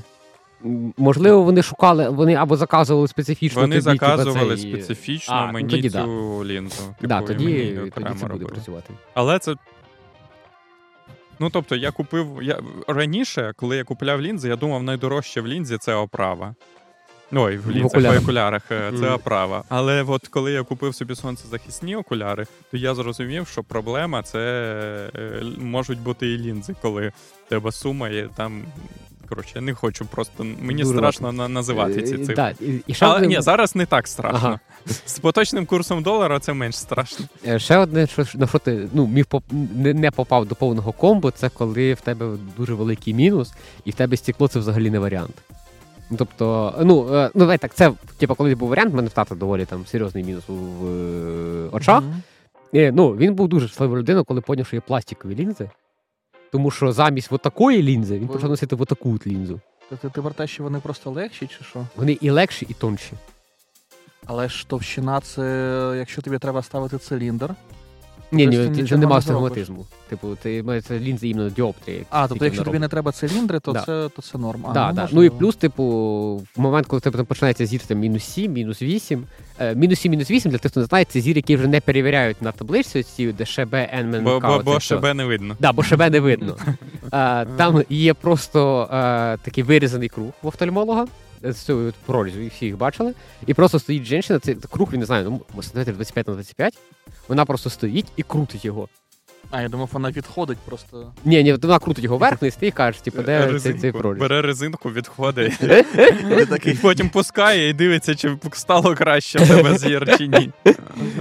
Можливо, 0.97 1.43
вони 1.43 1.63
шукали, 1.63 2.09
вони 2.09 2.35
або 2.35 2.57
заказували 2.57 3.07
специфічно. 3.07 3.61
Вони 3.61 3.81
тобі, 3.81 3.97
типу, 3.97 4.05
заказували 4.05 4.57
цей- 4.57 4.71
специфічно 4.71 5.35
А, 5.35 5.45
ну, 5.45 5.53
мені 5.53 5.69
тоді 5.69 5.89
цю 5.89 5.97
да. 5.97 6.45
лінзу. 6.53 6.75
Типу, 6.75 7.07
Да, 7.07 7.19
і 7.19 7.25
тоді, 7.25 7.45
мені 7.45 7.91
тоді 7.95 8.19
це 8.19 8.25
буде 8.25 8.45
працювати. 8.45 8.93
Але 9.13 9.39
це. 9.39 9.55
Ну, 11.39 11.49
тобто, 11.49 11.75
я 11.75 11.91
купив. 11.91 12.39
Я... 12.41 12.59
Раніше, 12.87 13.53
коли 13.55 13.77
я 13.77 13.83
купляв 13.83 14.21
лінзи, 14.21 14.49
я 14.49 14.55
думав, 14.55 14.83
найдорожче 14.83 15.41
в 15.41 15.47
лінзі 15.47 15.77
це 15.77 15.93
оправа. 15.93 16.55
Ой, 17.33 17.57
в 17.57 17.71
лінзах, 17.71 17.83
в 17.83 17.85
окулярах. 17.85 18.21
окулярах 18.23 18.61
е, 18.71 18.91
це 18.99 19.09
оправа. 19.09 19.63
Але 19.69 20.03
от 20.03 20.27
коли 20.27 20.51
я 20.51 20.63
купив 20.63 20.95
собі 20.95 21.15
сонцезахисні 21.15 21.95
окуляри, 21.95 22.45
то 22.71 22.77
я 22.77 22.95
зрозумів, 22.95 23.47
що 23.47 23.63
проблема 23.63 24.23
це 24.23 24.39
е, 25.15 25.43
можуть 25.57 25.99
бути 25.99 26.27
і 26.27 26.37
лінзи, 26.37 26.75
коли 26.81 27.07
в 27.45 27.49
тебе 27.49 27.71
сума 27.71 28.09
є 28.09 28.29
там. 28.35 28.63
Коротше, 29.29 29.51
я 29.55 29.61
не 29.61 29.73
хочу 29.73 30.05
просто. 30.05 30.45
Мені 30.61 30.83
Дуже 30.83 30.97
страшно 30.97 31.31
на- 31.31 31.47
називати 31.47 32.01
ці 32.01 32.13
Е, 32.15 32.17
цифри. 32.17 32.35
да, 32.35 32.53
і, 32.87 32.93
ще, 32.93 33.05
Але 33.05 33.15
одне, 33.15 33.27
ні, 33.27 33.41
зараз 33.41 33.75
не 33.75 33.85
так 33.85 34.07
страшно. 34.07 34.39
Ага. 34.43 34.59
З 35.05 35.19
поточним 35.19 35.65
курсом 35.65 36.03
долара 36.03 36.39
це 36.39 36.53
менш 36.53 36.75
страшно. 36.77 37.25
е, 37.47 37.59
ще 37.59 37.77
одне, 37.77 38.07
що, 38.07 38.25
на 38.35 38.47
що 38.47 38.59
ти 38.59 38.87
ну, 38.93 39.07
міг 39.07 39.25
поп, 39.25 39.43
не, 39.75 39.93
не 39.93 40.11
попав 40.11 40.45
до 40.45 40.55
повного 40.55 40.91
комбо, 40.91 41.31
це 41.31 41.49
коли 41.49 41.93
в 41.93 42.01
тебе 42.01 42.37
дуже 42.57 42.73
великий 42.73 43.13
мінус, 43.13 43.53
і 43.85 43.91
в 43.91 43.93
тебе 43.93 44.17
стекло 44.17 44.47
це 44.47 44.59
взагалі 44.59 44.89
не 44.89 44.99
варіант. 44.99 45.33
Ну, 46.09 46.17
Тобто, 46.17 46.73
ну, 46.83 47.15
е, 47.15 47.29
ну 47.33 47.39
давай 47.39 47.57
так, 47.57 47.73
це 47.75 47.91
типу, 48.17 48.35
коли 48.35 48.55
був 48.55 48.69
варіант, 48.69 48.93
в 48.93 48.95
мене 48.95 49.07
в 49.07 49.11
тата 49.11 49.35
доволі 49.35 49.65
там 49.65 49.85
серйозний 49.85 50.23
мінус 50.23 50.49
у 50.49 50.53
в, 50.53 50.87
е, 50.87 51.69
очах. 51.71 52.03
Мгм. 52.03 52.21
Е, 52.75 52.91
ну, 52.91 53.11
він 53.11 53.33
був 53.35 53.47
дуже 53.47 53.67
щасливою 53.67 53.99
людиною, 54.01 54.25
коли 54.25 54.41
поняв, 54.41 54.67
що 54.67 54.75
є 54.75 54.81
пластикові 54.87 55.35
лінзи. 55.35 55.69
Тому 56.51 56.71
що 56.71 56.91
замість 56.91 57.31
отакої 57.31 57.83
лінзи 57.83 58.19
він 58.19 58.27
Ви- 58.27 58.33
почав 58.33 58.49
носити 58.49 58.75
отаку 58.75 59.15
от 59.15 59.27
лінзу. 59.27 59.59
Ти, 59.89 60.09
ти, 60.09 60.21
те, 60.35 60.47
що 60.47 60.63
вони 60.63 60.79
просто 60.79 61.11
легші, 61.11 61.47
чи 61.47 61.63
що? 61.63 61.85
Вони 61.95 62.17
і 62.21 62.29
легші, 62.29 62.65
і 62.69 62.73
тонші. 62.73 63.13
Але 64.25 64.49
ж 64.49 64.67
товщина 64.67 65.21
це, 65.21 65.93
якщо 65.97 66.21
тобі 66.21 66.37
треба 66.37 66.61
ставити 66.61 66.97
циліндр. 66.97 67.55
Ні, 68.31 68.45
Тобто 68.45 68.59
ні, 68.61 68.67
ти 68.67 68.75
ти, 68.75 68.81
нічого 68.81 69.01
немає 69.01 69.21
не 69.27 69.75
Типу, 70.09 70.35
ти 70.41 70.63
маєш 70.63 70.83
це 70.83 70.99
лінзи 70.99 71.27
іменно 71.27 71.49
діоптрії. 71.49 72.05
А, 72.09 72.27
тобто, 72.27 72.45
якщо 72.45 72.63
тобі 72.63 72.79
не 72.79 72.87
треба 72.87 73.11
циліндри, 73.11 73.59
то 73.59 73.71
Да. 73.71 73.79
це 73.79 74.09
то 74.15 74.21
це 74.21 74.37
норм. 74.37 74.65
А, 74.67 74.73
Да, 74.73 74.87
ну, 74.87 74.93
да. 74.93 75.09
Ну 75.11 75.23
і 75.23 75.29
плюс, 75.29 75.55
типу, 75.55 75.83
в 76.55 76.59
момент, 76.59 76.87
коли 76.87 76.99
тебе 76.99 77.17
там 77.17 77.25
починається 77.25 77.65
зір 77.65 77.81
там, 77.81 77.97
мінус 77.97 78.23
7, 78.23 78.51
мінус 78.51 78.81
8. 78.81 79.23
Е, 79.59 79.75
мінус 79.75 79.99
7, 79.99 80.11
мінус 80.11 80.31
8, 80.31 80.51
для 80.51 80.57
тих, 80.57 80.71
хто 80.71 80.79
не 80.79 80.85
знає, 80.85 81.05
це 81.05 81.21
зір, 81.21 81.35
які 81.35 81.55
вже 81.55 81.67
не 81.67 81.81
перевіряють 81.81 82.41
на 82.41 82.51
табличці, 82.51 83.03
ці 83.03 83.31
де 83.31 83.45
ШБ, 83.45 83.73
НМНК. 83.73 84.23
Бо, 84.23 84.39
бо, 84.39 84.61
бо. 84.63 84.79
ШБ 84.79 85.13
не 85.13 85.25
видно. 85.25 85.55
Да, 85.59 85.71
бо 85.73 85.83
ШБ 85.83 85.99
не 86.09 86.19
видно. 86.19 86.57
Е, 87.13 87.45
там 87.45 87.83
є 87.89 88.13
просто 88.13 88.83
е, 88.83 89.37
такий 89.37 89.63
вирізаний 89.63 90.09
круг 90.09 90.31
в 90.41 90.47
офтальмолога. 90.47 91.07
З 91.43 91.55
цього 91.55 91.91
і 92.27 92.47
всі 92.47 92.65
їх 92.65 92.77
бачили. 92.77 93.13
І 93.47 93.53
просто 93.53 93.79
стоїть 93.79 94.03
жінка, 94.03 94.39
це 94.39 94.55
круг, 94.71 94.89
він 94.93 94.99
не 94.99 95.05
знаю, 95.05 95.41
ну, 95.55 95.63
сантиметрів 95.63 95.95
25 95.95 96.27
на 96.27 96.33
25. 96.33 96.77
Вона 97.29 97.45
просто 97.45 97.69
стоїть 97.69 98.07
і 98.17 98.23
крутить 98.23 98.65
його. 98.65 98.87
А, 99.51 99.61
я 99.61 99.69
думав, 99.69 99.89
вона 99.91 100.11
відходить 100.11 100.57
просто. 100.57 101.13
Ні, 101.25 101.43
ні, 101.43 101.53
вона 101.53 101.79
крутить 101.79 102.03
його 102.03 102.17
вверх, 102.17 102.41
вниз, 102.41 102.55
ти 102.55 102.67
і 102.67 102.71
кажеш, 102.71 103.01
типу, 103.01 103.21
де 103.21 103.47
цей, 103.47 103.59
цей 103.59 103.71
Резинку. 103.73 103.99
проріз. 103.99 104.19
Бере 104.19 104.41
резинку, 104.41 104.89
відходить. 104.89 105.59
І 106.65 106.73
потім 106.73 107.09
пускає 107.09 107.69
і 107.69 107.73
дивиться, 107.73 108.15
чи 108.15 108.37
стало 108.53 108.95
краще 108.95 109.39
в 109.39 109.47
тебе 109.47 109.77
зір 109.77 110.17
чи 110.17 110.27
ні. 110.27 110.49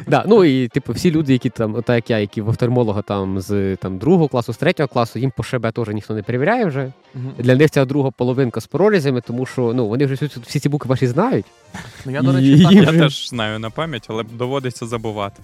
Да, 0.07 0.25
ну 0.29 0.45
і 0.45 0.69
типу 0.69 0.93
всі 0.93 1.11
люди, 1.11 1.33
які 1.33 1.51
там, 1.51 1.75
отак 1.75 1.97
як 1.97 2.11
я, 2.11 2.19
які 2.19 2.41
в 2.41 2.49
офтальмолога 2.49 3.03
там 3.03 3.41
з 3.41 3.77
там 3.77 3.99
другого 3.99 4.29
класу, 4.29 4.53
з 4.53 4.57
третього 4.57 4.89
класу, 4.89 5.19
їм 5.19 5.33
по 5.37 5.43
ШБ 5.43 5.73
теж 5.73 5.89
ніхто 5.89 6.15
не 6.15 6.23
перевіряє 6.23 6.65
вже. 6.67 6.93
Для 7.39 7.57
них 7.57 7.71
ця 7.71 7.85
друга 7.85 8.11
половинка 8.11 8.61
з 8.61 8.67
прорізями, 8.67 9.21
тому 9.21 9.47
що 9.47 9.73
ну 9.75 9.89
вони 9.89 10.07
вже 10.07 10.15
всі, 10.15 10.41
всі 10.47 10.61
ці 10.61 10.69
букви 10.69 10.89
ваші 10.89 11.07
знають. 11.07 11.47
Ну, 12.07 12.13
я, 12.13 12.23
до 12.23 12.33
речі, 12.33 12.53
І- 12.53 12.63
так, 12.63 12.73
Я 12.73 12.83
вже- 12.83 12.99
теж 12.99 13.29
знаю 13.29 13.59
на 13.59 13.71
пам'ять, 13.71 14.07
але 14.09 14.23
доводиться 14.33 14.87
забувати. 14.87 15.43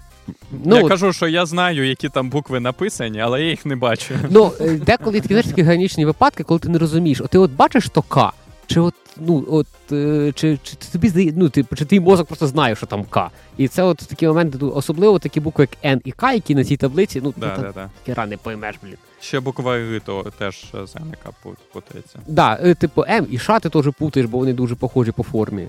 Ну, 0.65 0.77
я 0.77 0.89
кажу, 0.89 1.13
що 1.13 1.29
я 1.29 1.47
знаю, 1.47 1.89
які 1.89 2.09
там 2.09 2.31
букви 2.31 2.61
написані, 2.65 3.21
але 3.21 3.43
я 3.43 3.51
їх 3.51 3.67
не 3.67 3.77
бачу. 3.77 4.15
ну 4.31 4.53
е, 4.61 4.75
деколи 4.75 5.21
такі 5.21 5.35
знаєш, 5.35 5.47
такі 5.47 5.63
гранічні 5.63 6.05
випадки, 6.05 6.43
коли 6.43 6.61
ти 6.61 6.69
не 6.69 6.79
розумієш, 6.79 7.21
от 7.21 7.31
ти 7.31 7.39
от 7.39 7.51
бачиш 7.51 7.89
то 7.89 8.03
К, 8.03 8.33
чи 8.67 8.81
от 8.81 8.95
ну 9.17 9.45
от 9.51 9.67
е, 9.93 10.33
чи, 10.35 10.59
чи, 10.63 10.77
тобі 10.93 11.09
здає, 11.09 11.33
ну 11.37 11.49
ти 11.49 11.65
чи 11.77 11.85
твій 11.85 12.01
мозок 12.01 12.27
просто 12.27 12.47
знає, 12.47 12.77
що 12.77 12.87
там 12.87 13.05
К. 13.05 13.31
І 13.57 13.69
це 13.69 13.83
от 13.83 13.97
такі 13.99 14.27
моменти, 14.27 14.59
особливо 14.65 15.19
такі 15.19 15.41
букви, 15.41 15.69
як 15.71 15.93
Н 15.95 16.01
і 16.05 16.13
К, 16.13 16.33
які 16.33 16.55
на 16.55 16.65
цій 16.65 16.77
таблиці, 16.77 17.21
ну 17.25 17.35
Да, 17.37 17.55
ну, 17.57 17.63
да, 17.63 17.73
да. 17.73 17.91
такі 18.03 18.15
рани 18.15 18.37
поймеш, 18.37 18.77
блін. 18.83 18.95
Ще 19.21 19.41
буква 19.41 19.79
«и» 19.79 20.01
то 20.05 20.23
теж 20.39 20.65
з 20.85 20.95
НК 20.95 21.53
путається. 21.73 22.19
Да, 22.27 22.59
е, 22.63 22.75
типу 22.75 23.05
М 23.09 23.27
і 23.31 23.39
Ш 23.39 23.61
ти 23.61 23.69
теж 23.69 23.87
путаєш, 23.99 24.29
бо 24.29 24.39
вони 24.39 24.53
дуже 24.53 24.75
похожі 24.75 25.13
по 25.13 25.23
формі. 25.23 25.69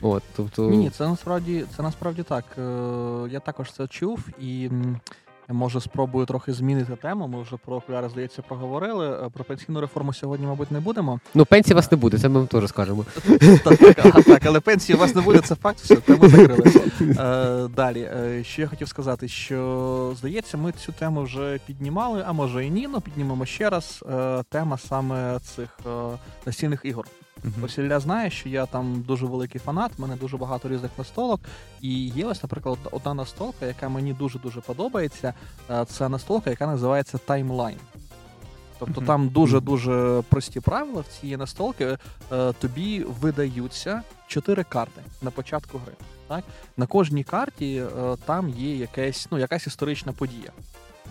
От, 0.00 0.22
тобто... 0.36 0.70
Ні, 0.70 0.76
ні, 0.76 0.90
це 0.90 1.08
насправді 1.08 1.64
це 1.76 1.82
насправді 1.82 2.22
так. 2.22 2.44
Е, 2.58 2.62
Я 3.30 3.40
також 3.40 3.72
це 3.72 3.86
чув 3.86 4.20
і. 4.40 4.70
Може 5.48 5.80
спробую 5.80 6.26
трохи 6.26 6.52
змінити 6.52 6.96
тему. 6.96 7.28
Ми 7.28 7.42
вже 7.42 7.56
про 7.56 7.76
окуляри, 7.76 8.08
здається, 8.08 8.42
проговорили. 8.42 9.26
Е, 9.26 9.30
Про 9.34 9.44
пенсійну 9.44 9.80
реформу 9.80 10.12
сьогодні, 10.12 10.46
мабуть, 10.46 10.70
не 10.70 10.80
будемо. 10.80 11.20
Ну, 11.34 11.44
пенсії 11.44 11.74
у 11.74 11.76
вас 11.76 11.90
не 11.90 11.96
буде, 11.96 12.18
це 12.18 12.28
ми 12.28 12.38
вам 12.38 12.46
теж 12.46 12.68
скажемо. 12.68 13.04
Так, 13.64 13.78
так, 13.94 14.24
так, 14.24 14.46
але 14.46 14.60
пенсії 14.60 14.96
у 14.96 15.00
вас 15.00 15.14
не 15.14 15.20
буде, 15.20 15.38
це 15.40 15.54
факт, 15.54 15.78
все, 15.80 15.96
тему 15.96 16.28
закрили. 16.28 16.72
Е, 17.00 17.68
Далі, 17.76 18.00
е, 18.00 18.44
що 18.44 18.62
я 18.62 18.68
хотів 18.68 18.88
сказати, 18.88 19.28
що 19.28 20.12
здається, 20.18 20.56
ми 20.56 20.72
цю 20.72 20.92
тему 20.92 21.22
вже 21.22 21.58
піднімали, 21.66 22.24
а 22.26 22.32
може 22.32 22.66
і 22.66 22.70
ні, 22.70 22.88
ну 22.92 23.00
піднімемо 23.00 23.46
ще 23.46 23.70
раз. 23.70 24.04
Тема 24.48 24.78
саме 24.78 25.38
цих 25.40 25.78
настільних 26.46 26.80
ігор. 26.84 27.06
Ось 27.64 27.78
Ілля 27.78 28.00
знає, 28.00 28.30
що 28.30 28.48
я 28.48 28.66
там 28.66 29.04
дуже 29.06 29.26
великий 29.26 29.60
фанат, 29.60 29.92
в 29.98 30.00
мене 30.00 30.16
дуже 30.16 30.36
багато 30.36 30.68
різних 30.68 30.90
настолок. 30.98 31.40
І 31.80 32.06
є 32.08 32.24
ось, 32.26 32.42
наприклад, 32.42 32.78
одна 32.90 33.14
настолка, 33.14 33.66
яка 33.66 33.88
мені 33.88 34.12
дуже-дуже 34.12 34.60
подобається. 34.60 35.34
Е, 35.70 35.84
Це 35.84 36.08
настолка, 36.08 36.50
яка 36.50 36.66
називається 36.66 37.18
Timeline. 37.26 37.76
Тобто 38.78 39.00
Мгм. 39.00 39.06
там 39.06 39.28
дуже-дуже 39.28 40.22
прості 40.28 40.60
правила 40.60 41.00
в 41.00 41.20
цієї 41.20 41.36
настолки. 41.36 41.98
Е, 42.32 42.52
Тобі 42.52 43.04
видаються 43.20 44.02
чотири 44.26 44.64
карти 44.64 45.00
на 45.22 45.30
початку 45.30 45.78
гри. 45.78 45.92
Так? 46.28 46.44
На 46.76 46.86
кожній 46.86 47.24
карті 47.24 47.76
е, 47.98 48.16
там 48.24 48.48
є 48.48 48.76
якась, 48.76 49.28
ну, 49.30 49.38
якась 49.38 49.66
історична 49.66 50.12
подія. 50.12 50.50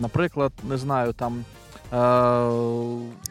Наприклад, 0.00 0.52
не 0.68 0.78
знаю, 0.78 1.12
там. 1.12 1.44
Е, 1.92 1.96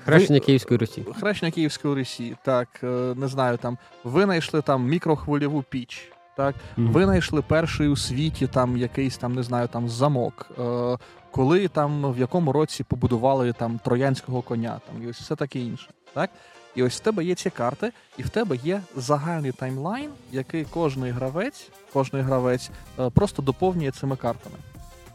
Хрещення 0.05 0.39
ви- 0.39 0.45
Київської 0.45 0.77
Русі. 0.77 1.05
Хрещення 1.19 1.51
Київської 1.51 1.95
Русі, 1.95 2.35
так, 2.43 2.67
е, 2.83 3.13
не 3.15 3.27
знаю, 3.27 3.57
там 3.57 3.77
винайшли 4.03 4.61
там 4.61 4.85
мікрохвильову 4.85 5.61
піч. 5.69 6.09
Так, 6.37 6.55
винайшли 6.77 7.41
перший 7.41 7.87
у 7.87 7.95
світі 7.95 8.47
там 8.47 8.77
якийсь 8.77 9.17
там, 9.17 9.33
не 9.33 9.43
знаю, 9.43 9.67
там 9.67 9.89
замок. 9.89 10.51
Е, 10.59 10.97
коли 11.31 11.67
там 11.67 12.13
в 12.13 12.17
якому 12.19 12.51
році 12.51 12.83
побудували 12.83 13.53
там 13.53 13.79
троянського 13.83 14.41
коня, 14.41 14.79
там 14.87 15.03
і 15.03 15.09
ось 15.09 15.19
все 15.19 15.35
таке 15.35 15.59
інше. 15.59 15.89
Так? 16.13 16.29
І 16.75 16.83
ось 16.83 16.95
в 16.95 16.99
тебе 16.99 17.23
є 17.23 17.35
ці 17.35 17.49
карти, 17.49 17.91
і 18.17 18.23
в 18.23 18.29
тебе 18.29 18.57
є 18.63 18.81
загальний 18.95 19.51
таймлайн, 19.51 20.09
який 20.31 20.63
кожний 20.65 21.11
гравець, 21.11 21.69
кожний 21.93 22.21
гравець 22.21 22.69
е, 22.99 23.09
просто 23.09 23.41
доповнює 23.41 23.91
цими 23.91 24.15
картами. 24.15 24.55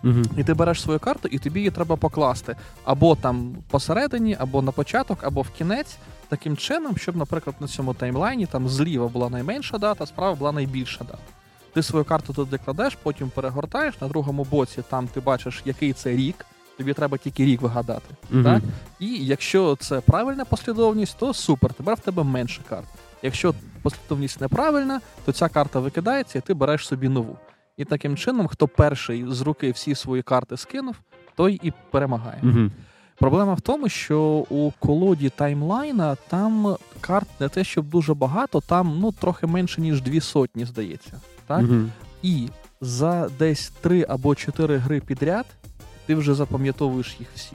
Угу. 0.05 0.23
І 0.37 0.45
ти 0.45 0.55
береш 0.55 0.83
свою 0.83 0.99
карту, 0.99 1.29
і 1.29 1.39
тобі 1.39 1.61
її 1.61 1.71
треба 1.71 1.97
покласти 1.97 2.57
або 2.85 3.17
там 3.17 3.57
посередині, 3.71 4.37
або 4.41 4.63
на 4.63 4.73
початок, 4.73 5.19
або 5.23 5.43
в 5.43 5.51
кінець, 5.51 5.97
таким 6.29 6.57
чином, 6.57 6.97
щоб, 6.97 7.17
наприклад, 7.17 7.57
на 7.61 7.67
цьому 7.67 7.95
таймлайні 7.95 8.47
там 8.47 8.69
зліва 8.69 9.09
була 9.09 9.29
найменша 9.29 9.79
дата, 9.79 10.07
справа 10.07 10.35
була 10.35 10.53
найбільша 10.53 11.05
дата. 11.05 11.19
Ти 11.75 11.83
свою 11.83 12.05
карту 12.05 12.33
туди 12.33 12.59
кладеш, 12.65 12.99
потім 13.03 13.31
перегортаєш. 13.31 14.01
На 14.01 14.09
другому 14.09 14.47
боці 14.51 14.83
там 14.91 15.09
ти 15.09 15.21
бачиш, 15.21 15.63
який 15.65 15.93
це 15.93 16.11
рік. 16.11 16.47
Тобі 16.79 16.93
треба 16.95 17.19
тільки 17.19 17.45
рік 17.45 17.61
вигадати. 17.61 18.15
Так? 18.45 18.63
І 19.01 19.27
якщо 19.27 19.77
це 19.77 20.01
правильна 20.01 20.45
послідовність, 20.45 21.17
то 21.19 21.35
супер, 21.35 21.73
тепер 21.73 21.95
в 21.95 22.01
тебе 22.01 22.25
менше 22.25 22.61
карт. 22.69 22.87
Якщо 23.23 23.55
послідовність 23.83 24.41
неправильна, 24.41 25.01
то 25.25 25.33
ця 25.33 25.49
карта 25.49 25.81
викидається, 25.81 26.39
і 26.39 26.43
ти 26.43 26.55
береш 26.55 26.87
собі 26.87 27.09
нову. 27.09 27.37
І 27.79 27.85
таким 27.85 28.17
чином, 28.17 28.47
хто 28.47 28.69
перший 28.69 29.25
з 29.29 29.41
руки 29.41 29.71
всі 29.71 29.95
свої 29.95 30.23
карти 30.23 30.57
скинув, 30.57 30.97
той 31.37 31.61
і 31.63 31.73
перемагає. 31.91 32.41
Угу. 32.43 32.71
Проблема 33.19 33.55
в 33.55 33.61
тому, 33.61 33.89
що 33.89 34.21
у 34.51 34.71
колоді 34.79 35.29
таймлайна 35.29 36.17
там 36.29 36.77
карт 37.01 37.29
не 37.41 37.49
те, 37.49 37.65
щоб 37.65 37.89
дуже 37.89 38.15
багато, 38.15 38.61
там 38.61 38.99
ну 39.01 39.13
трохи 39.13 39.47
менше 39.47 39.81
ніж 39.81 40.03
дві 40.03 40.21
сотні, 40.21 40.65
здається. 40.65 41.13
Так? 41.47 41.63
Угу. 41.63 41.75
І 42.23 42.49
за 42.81 43.29
десь 43.39 43.73
три 43.81 44.07
або 44.09 44.35
чотири 44.35 44.77
гри 44.77 45.01
підряд 45.01 45.47
ти 46.07 46.15
вже 46.15 46.35
запам'ятовуєш 46.35 47.17
їх 47.19 47.29
всі. 47.35 47.53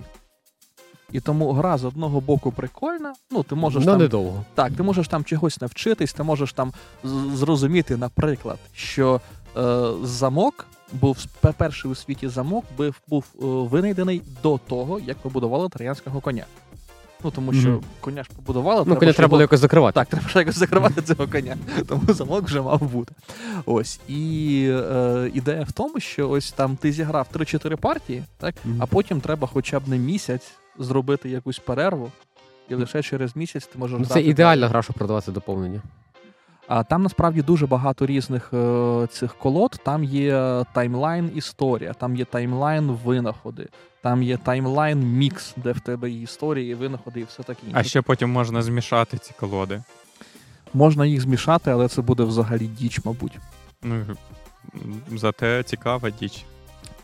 І 1.11 1.19
тому 1.19 1.51
гра 1.51 1.77
з 1.77 1.83
одного 1.83 2.21
боку 2.21 2.51
прикольна. 2.51 3.13
Ну, 3.31 3.43
ти 3.43 3.55
можеш 3.55 3.85
Ну, 3.85 3.91
там 3.91 4.01
недовго. 4.01 4.45
так, 4.55 4.73
ти 4.73 4.83
можеш 4.83 5.07
там 5.07 5.23
чогось 5.23 5.61
навчитись, 5.61 6.13
ти 6.13 6.23
можеш 6.23 6.53
там 6.53 6.73
зрозуміти, 7.33 7.97
наприклад, 7.97 8.59
що 8.73 9.21
замок 10.03 10.65
був 10.93 11.17
перший 11.57 11.91
у 11.91 11.95
світі 11.95 12.27
замок 12.27 12.65
був, 12.77 12.95
був 13.07 13.25
е, 13.35 13.45
винайдений 13.45 14.21
до 14.43 14.57
того, 14.67 14.99
як 14.99 15.17
побудували 15.17 15.69
троянського 15.69 16.21
коня. 16.21 16.45
Ну 17.23 17.31
тому 17.31 17.53
що 17.53 17.69
Мгм. 17.69 17.81
коня 17.99 18.23
ж 18.23 18.29
побудували. 18.35 18.83
Ну, 18.87 18.95
коли 18.95 19.11
ж 19.11 19.17
треба 19.17 19.29
було 19.29 19.41
якось 19.41 19.59
закривати. 19.59 19.93
так, 19.95 20.07
треба 20.07 20.29
якось 20.39 20.55
закривати 20.57 21.01
цього 21.01 21.27
коня, 21.27 21.57
тому 21.87 22.01
замок 22.13 22.43
вже 22.45 22.61
мав 22.61 22.91
бути. 22.91 23.13
Ось. 23.65 23.99
І 24.07 24.67
е, 24.71 25.31
ідея 25.33 25.63
в 25.63 25.71
тому, 25.71 25.99
що 25.99 26.29
ось 26.29 26.51
там 26.51 26.75
ти 26.75 26.91
зіграв 26.91 27.27
3-4 27.33 27.75
партії, 27.75 28.23
так, 28.37 28.55
Мгм. 28.65 28.77
а 28.81 28.85
потім 28.85 29.21
треба 29.21 29.47
хоча 29.53 29.79
б 29.79 29.87
не 29.87 29.97
місяць 29.97 30.51
зробити 30.79 31.29
якусь 31.29 31.59
перерву, 31.59 32.11
і 32.69 32.75
лише 32.75 33.03
через 33.03 33.35
місяць 33.35 33.65
ти 33.73 33.79
можеш 33.79 33.99
Ну, 33.99 34.05
це 34.05 34.21
ідеальна 34.21 34.67
гра, 34.67 34.81
щоб 34.81 34.95
продавати 34.95 35.31
доповнення. 35.31 35.81
А 36.67 36.83
там 36.83 37.03
насправді 37.03 37.41
дуже 37.41 37.67
багато 37.67 38.05
різних 38.05 38.49
е, 38.53 39.07
цих 39.11 39.35
колод. 39.35 39.79
Там 39.85 40.03
є 40.03 40.63
таймлайн 40.73 41.31
історія, 41.35 41.93
там 41.93 42.15
є 42.15 42.25
таймлайн 42.25 42.91
винаходи, 42.91 43.67
там 44.01 44.23
є 44.23 44.37
таймлайн 44.37 44.99
мікс, 44.99 45.53
де 45.57 45.71
в 45.71 45.79
тебе 45.79 46.11
і 46.11 46.21
історії, 46.21 46.71
і 46.71 46.75
винаходи, 46.75 47.19
і 47.19 47.23
все 47.23 47.43
таке 47.43 47.59
інше. 47.67 47.77
А 47.79 47.83
ще 47.83 48.01
потім 48.01 48.29
можна 48.29 48.61
змішати 48.61 49.17
ці 49.17 49.33
колоди. 49.39 49.83
Можна 50.73 51.05
їх 51.05 51.21
змішати, 51.21 51.71
але 51.71 51.87
це 51.87 52.01
буде 52.01 52.23
взагалі 52.23 52.67
діч, 52.67 52.99
мабуть. 53.05 53.37
Ну, 53.83 54.05
зате 55.11 55.63
цікава 55.63 56.09
діч. 56.09 56.45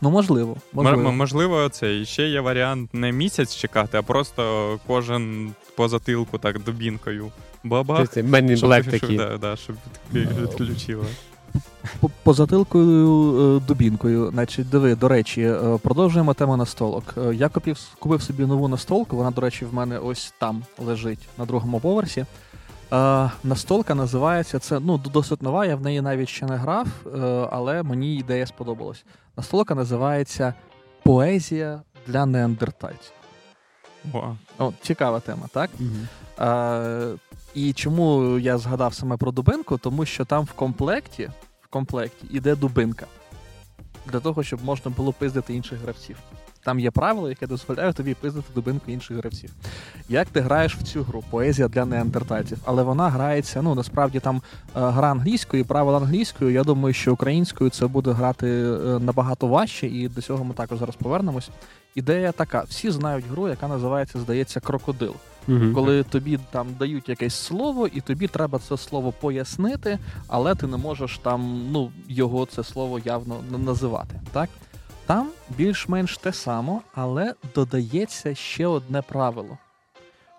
Ну, 0.00 0.10
можливо. 0.10 0.56
Можливо. 0.72 1.08
м- 1.08 1.16
можливо, 1.16 1.68
це 1.68 1.96
і 1.96 2.06
ще 2.06 2.28
є 2.28 2.40
варіант 2.40 2.94
не 2.94 3.12
місяць 3.12 3.56
чекати, 3.56 3.98
а 3.98 4.02
просто 4.02 4.78
кожен 4.86 5.52
по 5.76 5.88
затилку 5.88 6.38
так 6.38 6.62
дубінкою. 6.62 7.30
Баба. 7.64 8.06
Це 8.06 8.22
Men 8.22 8.50
in 8.50 8.56
Щоб, 8.56 8.70
Black 8.70 8.82
щоб, 8.82 9.00
такі. 9.00 9.16
да, 9.16 9.38
да, 9.38 9.56
щоб 9.56 9.76
від- 10.14 10.38
відключило. 10.38 11.04
По, 12.22 12.32
затилкою 12.34 13.56
е, 13.56 13.60
дубінкою. 13.68 14.30
Значить, 14.30 14.70
диви, 14.70 14.94
до 14.94 15.08
речі, 15.08 15.42
е, 15.42 15.78
продовжуємо 15.82 16.34
тему 16.34 16.56
настолок. 16.56 17.14
Е, 17.18 17.34
Я 17.34 17.48
купив, 17.48 17.78
купив 17.98 18.22
собі 18.22 18.46
нову 18.46 18.68
настолку. 18.68 19.16
Вона, 19.16 19.30
до 19.30 19.40
речі, 19.40 19.64
в 19.64 19.74
мене 19.74 19.98
ось 19.98 20.34
там 20.38 20.62
лежить 20.78 21.28
на 21.38 21.44
другому 21.44 21.80
поверсі. 21.80 22.20
Е, 22.92 23.30
настолка 23.44 23.94
називається 23.94 24.58
це 24.58 24.80
ну 24.80 24.98
досить 24.98 25.42
нова. 25.42 25.66
Я 25.66 25.76
в 25.76 25.82
неї 25.82 26.00
навіть 26.00 26.28
ще 26.28 26.46
не 26.46 26.56
грав, 26.56 26.86
е, 27.06 27.18
але 27.52 27.82
мені 27.82 28.16
ідея 28.16 28.46
сподобалась. 28.46 29.04
Настолка 29.36 29.74
називається 29.74 30.54
Поезія 31.02 31.82
для 32.06 32.26
неандертальців. 32.26 33.12
О, 34.12 34.36
О, 34.58 34.72
цікава 34.82 35.20
тема, 35.20 35.48
так? 35.52 35.70
Мгм. 35.78 36.08
Е, 36.40 37.14
і 37.54 37.72
чому 37.72 38.38
я 38.38 38.58
згадав 38.58 38.94
саме 38.94 39.16
про 39.16 39.32
дубинку? 39.32 39.78
Тому 39.78 40.04
що 40.04 40.24
там 40.24 40.44
в 40.44 40.52
комплекті, 40.52 41.30
в 41.60 41.66
комплекті 41.66 42.26
іде 42.30 42.56
дубинка. 42.56 43.06
Для 44.06 44.20
того, 44.20 44.42
щоб 44.42 44.64
можна 44.64 44.90
було 44.90 45.12
пиздити 45.12 45.54
інших 45.54 45.78
гравців. 45.78 46.16
Там 46.64 46.80
є 46.80 46.90
правила, 46.90 47.28
яке 47.28 47.46
дозволяє 47.46 47.92
тобі 47.92 48.14
пиздити 48.14 48.46
дубинку 48.54 48.90
інших 48.90 49.16
гравців. 49.16 49.50
Як 50.08 50.28
ти 50.28 50.40
граєш 50.40 50.76
в 50.76 50.82
цю 50.82 51.02
гру? 51.02 51.24
Поезія 51.30 51.68
для 51.68 51.84
неандертальців. 51.84 52.58
Але 52.64 52.82
вона 52.82 53.08
грається, 53.08 53.62
ну 53.62 53.74
насправді 53.74 54.20
там 54.20 54.36
е, 54.36 54.40
гра 54.74 55.10
англійською, 55.10 55.64
правила 55.64 55.98
англійською. 55.98 56.50
Я 56.50 56.64
думаю, 56.64 56.94
що 56.94 57.12
українською 57.12 57.70
це 57.70 57.86
буде 57.86 58.10
грати 58.10 58.48
е, 58.48 58.98
набагато 58.98 59.46
важче, 59.46 59.86
і 59.86 60.08
до 60.08 60.22
цього 60.22 60.44
ми 60.44 60.54
також 60.54 60.78
зараз 60.78 60.96
повернемось. 60.96 61.50
Ідея 61.94 62.32
така: 62.32 62.62
всі 62.62 62.90
знають 62.90 63.24
гру, 63.30 63.48
яка 63.48 63.68
називається, 63.68 64.18
здається, 64.20 64.60
крокодил 64.60 65.14
Мгм. 65.46 65.74
коли 65.74 66.02
тобі 66.02 66.38
там 66.50 66.66
дають 66.78 67.08
якесь 67.08 67.34
слово, 67.34 67.86
і 67.86 68.00
тобі 68.00 68.26
треба 68.26 68.58
це 68.58 68.76
слово 68.76 69.12
пояснити, 69.12 69.98
але 70.28 70.54
ти 70.54 70.66
не 70.66 70.76
можеш 70.76 71.18
там 71.18 71.68
ну, 71.70 71.92
його 72.08 72.46
це 72.46 72.64
слово 72.64 72.98
явно 72.98 73.36
називати. 73.58 74.20
Так? 74.32 74.48
Там 75.06 75.28
більш-менш 75.56 76.18
те 76.18 76.32
само, 76.32 76.82
але 76.94 77.34
додається 77.54 78.34
ще 78.34 78.66
одне 78.66 79.02
правило. 79.02 79.58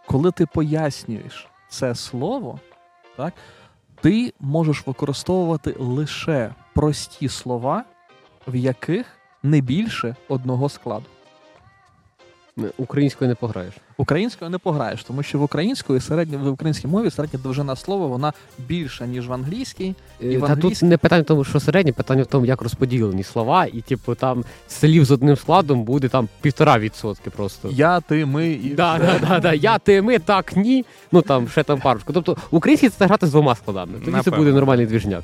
Коли 0.08 0.31
ти 0.31 0.46
пояснюєш 0.46 1.48
це 1.70 1.96
слово, 1.96 2.60
так, 3.17 3.34
ти 4.01 4.34
можеш 4.39 4.88
використовувати 4.88 5.75
лише 5.79 6.53
прості 6.74 7.29
слова, 7.29 7.84
в 8.48 8.55
яких 8.55 9.05
не 9.43 9.62
більше 9.62 10.15
одного 10.27 10.70
складу. 10.70 11.05
Українською 12.77 13.29
не 13.29 13.36
пограєш. 13.36 13.74
Українською 13.98 14.51
не 14.51 14.58
пограєш, 14.58 15.03
тому 15.03 15.24
що 15.24 15.39
в 15.39 15.43
української 15.43 16.00
середня 16.01 16.38
в 16.38 16.48
українській 16.48 16.88
мові 16.88 17.12
середня 17.12 17.39
довжина 17.43 17.75
слова 17.75 18.08
вона 18.08 18.34
більша, 18.60 19.05
ніж 19.05 19.27
в 19.27 19.34
англійській. 19.34 19.96
І 20.20 20.38
в 20.38 20.48
Та 20.48 20.55
тут 20.55 20.81
не 20.81 20.98
питання 20.98 21.22
в 21.22 21.25
тому, 21.25 21.43
що 21.43 21.60
середнє, 21.60 21.91
питання 21.91 22.24
в 22.24 22.25
тому, 22.25 22.46
як 22.46 22.62
розподілені 22.62 23.24
слова, 23.24 23.65
і 23.65 23.81
типу 23.81 24.15
там 24.15 24.43
слів 24.67 25.05
з 25.05 25.12
одним 25.12 25.36
складом 25.36 25.84
буде 25.84 26.08
там 26.08 26.29
півтора 26.41 26.79
відсотки 26.79 27.29
просто. 27.29 27.70
Я, 27.72 28.00
ти, 28.00 28.25
ми 28.25 28.50
і 28.50 28.70
Да, 28.70 28.96
все. 28.96 29.05
да, 29.05 29.27
да, 29.27 29.39
да. 29.39 29.53
Я, 29.53 29.77
ти, 29.77 30.01
ми, 30.01 30.20
так, 30.20 30.55
ні. 30.55 30.86
Ну 31.12 31.22
там 31.22 31.48
ще 31.48 31.63
там 31.63 31.79
парочку. 31.79 32.13
Тобто 32.13 32.38
український 32.51 32.89
це 32.89 33.05
грати 33.05 33.27
з 33.27 33.31
двома 33.31 33.55
складами. 33.55 33.93
Тоді 34.05 34.17
це 34.24 34.31
буде 34.31 34.51
нормальний 34.51 34.86
двіжняк. 34.86 35.24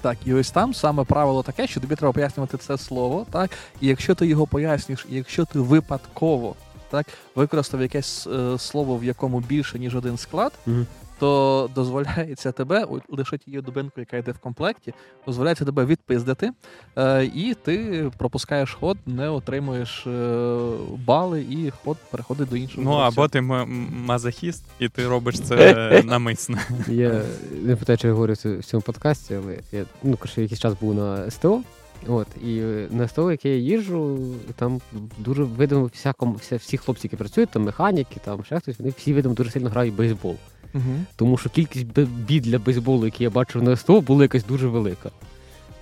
Так, 0.00 0.18
і 0.24 0.34
ось 0.34 0.50
там 0.50 0.74
саме 0.74 1.04
правило 1.04 1.42
таке, 1.42 1.66
що 1.66 1.80
тобі 1.80 1.94
треба 1.94 2.12
пояснювати 2.12 2.56
це 2.56 2.78
слово, 2.78 3.26
так, 3.30 3.50
і 3.80 3.86
якщо 3.86 4.14
ти 4.14 4.26
його 4.26 4.46
пояснюєш, 4.46 5.06
і 5.10 5.16
якщо 5.16 5.44
ти 5.44 5.58
випадково 5.58 6.54
так, 6.90 7.06
використав 7.34 7.82
якесь 7.82 8.26
е, 8.26 8.58
слово, 8.58 8.96
в 8.96 9.04
якому 9.04 9.40
більше, 9.40 9.78
ніж 9.78 9.96
один 9.96 10.18
склад, 10.18 10.52
Мгм. 10.66 10.86
То 11.18 11.70
дозволяється 11.74 12.52
тебе, 12.52 12.86
лише 13.08 13.38
тією 13.38 13.62
дубинкою, 13.62 14.06
яка 14.10 14.16
йде 14.16 14.32
в 14.32 14.38
комплекті, 14.38 14.94
дозволяється 15.26 15.64
тебе 15.64 15.84
відпиздити, 15.84 16.50
е, 16.96 17.24
і 17.24 17.56
ти 17.64 18.10
пропускаєш 18.18 18.72
ход, 18.72 18.98
не 19.06 19.28
отримуєш 19.28 20.06
е, 20.06 20.58
бали, 21.04 21.40
і 21.50 21.72
ход 21.84 21.96
переходить 22.10 22.48
до 22.48 22.56
іншого. 22.56 22.82
Ну, 22.82 22.92
або 22.96 23.28
ти 23.28 23.38
м- 23.38 23.88
мазохіст, 23.92 24.64
і 24.78 24.88
ти 24.88 25.08
робиш 25.08 25.40
це 25.40 26.02
намисно. 26.06 26.58
Я 26.88 27.22
не 27.62 27.76
питаю, 27.76 27.98
чи 27.98 28.06
я 28.08 28.12
говорю 28.14 28.36
це 28.36 28.56
в 28.56 28.64
цьому 28.64 28.80
подкасті, 28.80 29.34
але 29.34 29.58
я 29.72 29.84
ну, 30.02 30.16
коротше, 30.16 30.42
якийсь 30.42 30.60
час 30.60 30.74
був 30.80 30.94
на 30.94 31.30
СТО. 31.30 31.62
От, 32.06 32.26
і 32.44 32.60
на 32.90 33.08
СТО, 33.08 33.30
яке 33.30 33.48
я 33.48 33.56
їжджу, 33.56 34.18
там 34.56 34.80
дуже 35.18 35.42
видимо 35.42 35.84
всякому, 35.84 36.32
вся, 36.34 36.56
всі 36.56 36.76
хлопці, 36.76 37.06
які 37.06 37.16
працюють, 37.16 37.50
там 37.50 37.62
механіки, 37.62 38.20
там 38.24 38.44
ще 38.44 38.60
хтось, 38.60 38.78
вони 38.78 38.92
всі 38.98 39.14
видимо 39.14 39.34
дуже 39.34 39.50
сильно 39.50 39.70
грають 39.70 39.94
в 39.94 39.96
бейсбол. 39.96 40.36
Мгм. 40.74 41.06
Тому 41.16 41.36
що 41.38 41.50
кількість 41.50 41.86
бід 42.00 42.42
для 42.42 42.58
бейсболу, 42.58 43.04
які 43.04 43.24
я 43.24 43.30
бачив 43.30 43.62
на 43.62 43.76
СТО, 43.76 44.00
була 44.00 44.22
якась 44.22 44.44
дуже 44.44 44.66
велика. 44.68 45.10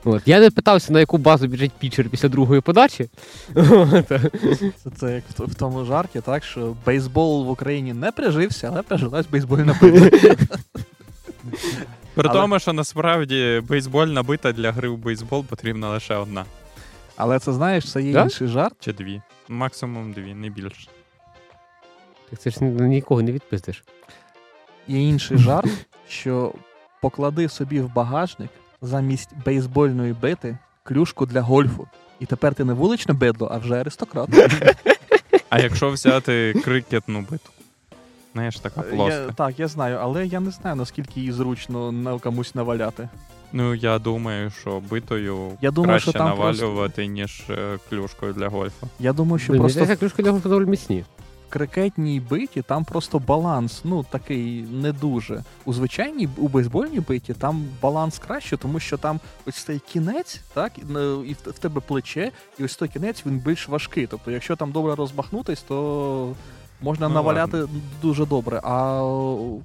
От. 0.05 0.22
Я 0.27 0.40
не 0.40 0.51
питався, 0.51 0.92
на 0.92 1.01
яку 1.01 1.18
базу 1.18 1.46
біжить 1.46 1.72
пічер 1.79 2.09
після 2.09 2.29
другої 2.29 2.61
подачі. 2.61 3.09
Це, 4.09 4.20
це 4.96 5.14
як 5.14 5.25
в, 5.38 5.44
в 5.51 5.55
тому 5.55 5.85
жарті, 5.85 6.20
так 6.20 6.44
що 6.44 6.77
бейсбол 6.87 7.44
в 7.44 7.51
Україні 7.51 7.92
не 7.92 8.12
прижився, 8.12 8.68
але 8.72 8.83
прижилась 8.83 9.27
бейсбольна 9.27 9.75
пиля. 9.81 10.11
При 12.14 12.29
Але- 12.29 12.40
тому, 12.40 12.59
що 12.59 12.72
насправді 12.72 13.62
бейсбольна 13.68 14.22
бита 14.22 14.53
для 14.53 14.72
гри 14.72 14.88
в 14.88 14.96
бейсбол 14.99 15.44
потрібна 15.44 15.88
лише 15.90 16.14
одна 16.14 16.44
Але 17.16 17.38
це 17.38 17.53
знаєш, 17.53 17.92
це 17.92 18.03
є 18.03 18.12
Да? 18.12 18.22
інший 18.22 18.49
жарт. 18.49 18.75
чи 18.81 18.92
дві. 18.92 19.22
Максимум 19.49 20.12
дві, 20.12 20.35
не 20.35 20.49
більше. 20.51 20.88
Так 22.31 22.40
це 22.40 22.51
ж 22.51 22.64
нікого 22.64 23.22
не 23.22 23.33
відпиздиш. 23.33 23.85
Є 24.88 25.09
інший 25.09 25.38
жарт, 25.38 25.70
що 26.09 26.53
поклади 27.03 27.49
собі 27.49 27.81
в 27.81 27.94
багажник 27.94 28.51
замість 28.83 29.31
бейсбольної 29.44 30.12
бити 30.12 30.59
клюшку 30.83 31.27
для 31.27 31.40
гольфу. 31.40 31.88
І 32.20 32.27
тепер 32.27 32.55
ти 32.55 32.64
не 32.64 32.72
вуличне 32.72 33.14
бедло, 33.14 33.49
а 33.53 33.59
вже 33.59 33.75
аристократ. 33.81 34.29
А 35.49 35.59
якщо 35.59 35.90
взяти 35.90 36.53
крикетну 36.64 37.20
биту? 37.20 37.51
Знаєш, 38.33 38.59
така 38.59 38.83
Я, 38.90 38.96
плоска. 38.96 39.33
так, 39.37 39.59
я 39.59 39.68
знаю, 39.68 39.99
але 40.03 40.27
я 40.27 40.40
не 40.40 40.51
знаю, 40.51 40.77
наскільки 40.77 41.20
її 41.20 41.33
зручно 41.33 41.92
на 41.92 42.18
комусь 42.18 42.55
наваляти. 42.55 43.09
Ну, 43.53 43.75
я 43.75 43.99
думаю, 43.99 44.51
що 44.51 44.83
битою 44.90 45.53
Я 45.61 45.70
думаю, 45.70 45.92
краще 45.92 46.11
що 46.11 46.18
там 46.18 46.29
навалювати, 46.29 47.07
ніж 47.07 47.42
е, 47.51 47.79
клюшкою 47.90 48.33
для 48.33 48.49
гольфу. 48.49 48.88
Я 48.99 49.12
думаю, 49.12 49.38
що 49.38 49.53
просто 49.53 49.79
Просто... 49.79 49.96
клюшки 49.96 50.22
для 50.22 50.31
гольфу 50.31 50.49
доволі 50.49 50.66
міцні. 50.66 51.05
Крикетній 51.48 52.20
биті 52.20 52.62
там 52.62 52.85
просто 52.85 53.18
баланс, 53.18 53.80
ну 53.85 54.04
такий 54.11 54.62
не 54.62 54.92
дуже. 54.92 55.44
У 55.64 55.72
звичайній 55.72 56.28
у 56.37 56.48
бейсбольній 56.48 57.00
биті 57.00 57.35
там 57.35 57.68
баланс 57.82 58.18
краще, 58.18 58.56
тому 58.56 58.80
що 58.80 58.96
там 58.96 59.20
ось 59.46 59.54
цей 59.54 59.78
кінець, 59.78 60.40
так, 60.54 60.72
і 61.26 61.32
в 61.32 61.50
в 61.50 61.59
тебе 61.59 61.80
плече, 61.80 62.32
і 62.59 62.64
ось 62.64 62.76
той 62.76 62.88
кінець 62.88 63.26
він 63.26 63.38
більш 63.38 63.68
важкий. 63.68 64.06
Тобто, 64.06 64.30
якщо 64.30 64.56
там 64.56 64.72
добре 64.72 64.94
розмахнутись, 64.94 65.62
то 65.62 66.35
можна 66.80 67.09
Ну, 67.09 67.14
наваляти 67.14 67.68
дуже 68.02 68.26
добре. 68.26 68.61
А 68.64 69.00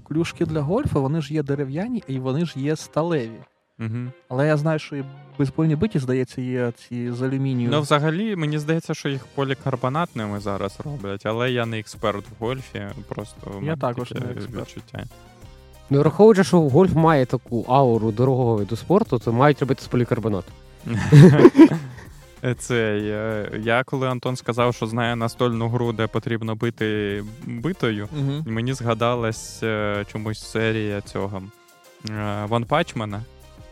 клюшки 0.08 0.46
для 0.46 0.62
гольфу 0.62 1.02
вони 1.02 1.22
ж 1.22 1.34
є 1.34 1.44
дерев'яні 1.44 2.04
і 2.08 2.20
вони 2.20 2.46
ж 2.46 2.60
є 2.60 2.76
сталеві. 2.76 3.40
Угу. 3.82 4.12
Але 4.30 4.48
я 4.48 4.58
знаю, 4.58 4.80
що 4.80 4.96
і 4.96 5.04
в 5.40 5.78
биті, 5.78 6.00
здається, 6.00 6.42
є 6.42 6.72
ці 6.72 7.12
з 7.12 7.22
алюмінію. 7.22 7.70
Ну, 7.72 7.82
взагалі, 7.82 8.36
мені 8.36 8.60
здається, 8.60 8.94
що 8.94 9.10
їх 9.10 9.26
полікарбонатними 9.36 10.40
зараз 10.40 10.78
роблять, 10.86 11.26
але 11.26 11.52
я 11.52 11.66
не 11.66 11.80
експерт 11.80 12.26
в 12.26 12.44
гольфі, 12.44 12.82
просто 13.10 13.50
в 13.50 13.54
Я 13.54 13.60
мене 13.60 13.78
також 13.78 14.10
таке 14.10 14.26
не 14.26 14.32
експерт. 14.32 14.68
відчуття. 14.68 15.04
Ну, 15.90 16.00
враховуючи, 16.00 16.44
що 16.44 16.62
гольф 16.62 16.94
має 16.94 17.26
таку 17.26 17.66
ауру 17.68 18.12
дорогого 18.12 18.56
виду 18.56 18.76
спорту, 18.76 19.20
то 19.20 19.34
мають 19.34 19.60
робити 19.60 19.82
з 19.84 19.88
полікарбонату. 19.88 20.52
Цей, 22.58 23.10
е, 23.10 23.50
я 23.64 23.84
коли 23.84 24.08
Антон 24.08 24.36
сказав, 24.36 24.76
що 24.76 24.88
знає 24.88 25.16
настольну 25.16 25.70
гру, 25.70 25.94
де 25.94 26.08
потрібно 26.08 26.56
бити 26.56 27.24
битою, 27.46 28.10
Угу. 28.20 28.44
мені 28.46 28.74
згадалась 28.74 29.64
е, 29.64 30.06
чомусь 30.12 30.44
серія 30.52 31.02
цього 31.02 31.44
е, 32.10 32.46
Ван 32.48 32.64
Пачмана, 32.64 33.22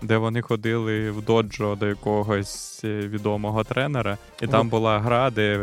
де 0.01 0.17
вони 0.17 0.41
ходили 0.41 1.11
в 1.11 1.25
доджо 1.25 1.75
до 1.75 1.87
якогось 1.87 2.81
е, 2.83 2.87
відомого 2.87 3.63
тренера, 3.63 4.17
і 4.41 4.47
там 4.47 4.69
була 4.69 4.99
гра, 4.99 5.29
де 5.29 5.57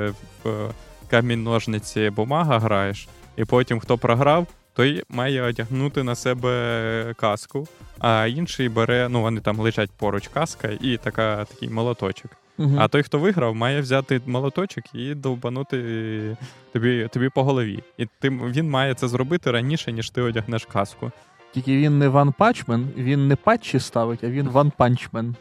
в 0.44 0.48
е, 0.48 0.70
камінь 1.10 1.42
ножниці 1.42 2.10
бумага 2.10 2.58
граєш, 2.58 3.08
і 3.36 3.44
потім 3.44 3.80
хто 3.80 3.98
програв, 3.98 4.46
той 4.74 5.02
має 5.08 5.42
одягнути 5.42 6.02
на 6.02 6.14
себе 6.14 7.14
каску, 7.16 7.68
а 7.98 8.26
інший 8.26 8.68
бере, 8.68 9.08
ну 9.08 9.22
вони 9.22 9.40
там 9.40 9.60
лежать 9.60 9.90
поруч 9.96 10.28
каска 10.28 10.68
і 10.80 10.96
така, 10.96 11.44
такий 11.44 11.68
молоточок. 11.68 12.30
Мгм. 12.58 12.78
А 12.80 12.88
той, 12.88 13.02
хто 13.02 13.18
виграв, 13.18 13.54
має 13.54 13.80
взяти 13.80 14.20
молоточок 14.26 14.84
і 14.94 15.14
довбанути 15.14 16.36
тобі, 16.72 17.08
тобі 17.12 17.28
по 17.28 17.44
голові. 17.44 17.82
І 17.98 18.06
ти, 18.20 18.30
він 18.30 18.70
має 18.70 18.94
це 18.94 19.08
зробити 19.08 19.50
раніше, 19.50 19.92
ніж 19.92 20.10
ти 20.10 20.22
одягнеш 20.22 20.64
каску. 20.64 21.12
Тільки 21.56 21.76
він 21.76 21.98
не 21.98 22.08
ван 22.08 22.32
пачмен, 22.32 22.88
він 22.96 23.28
не 23.28 23.36
патчі 23.36 23.80
ставить, 23.80 24.24
а 24.24 24.26
він 24.26 24.48
ван 24.48 24.72
панчмен. 24.76 25.34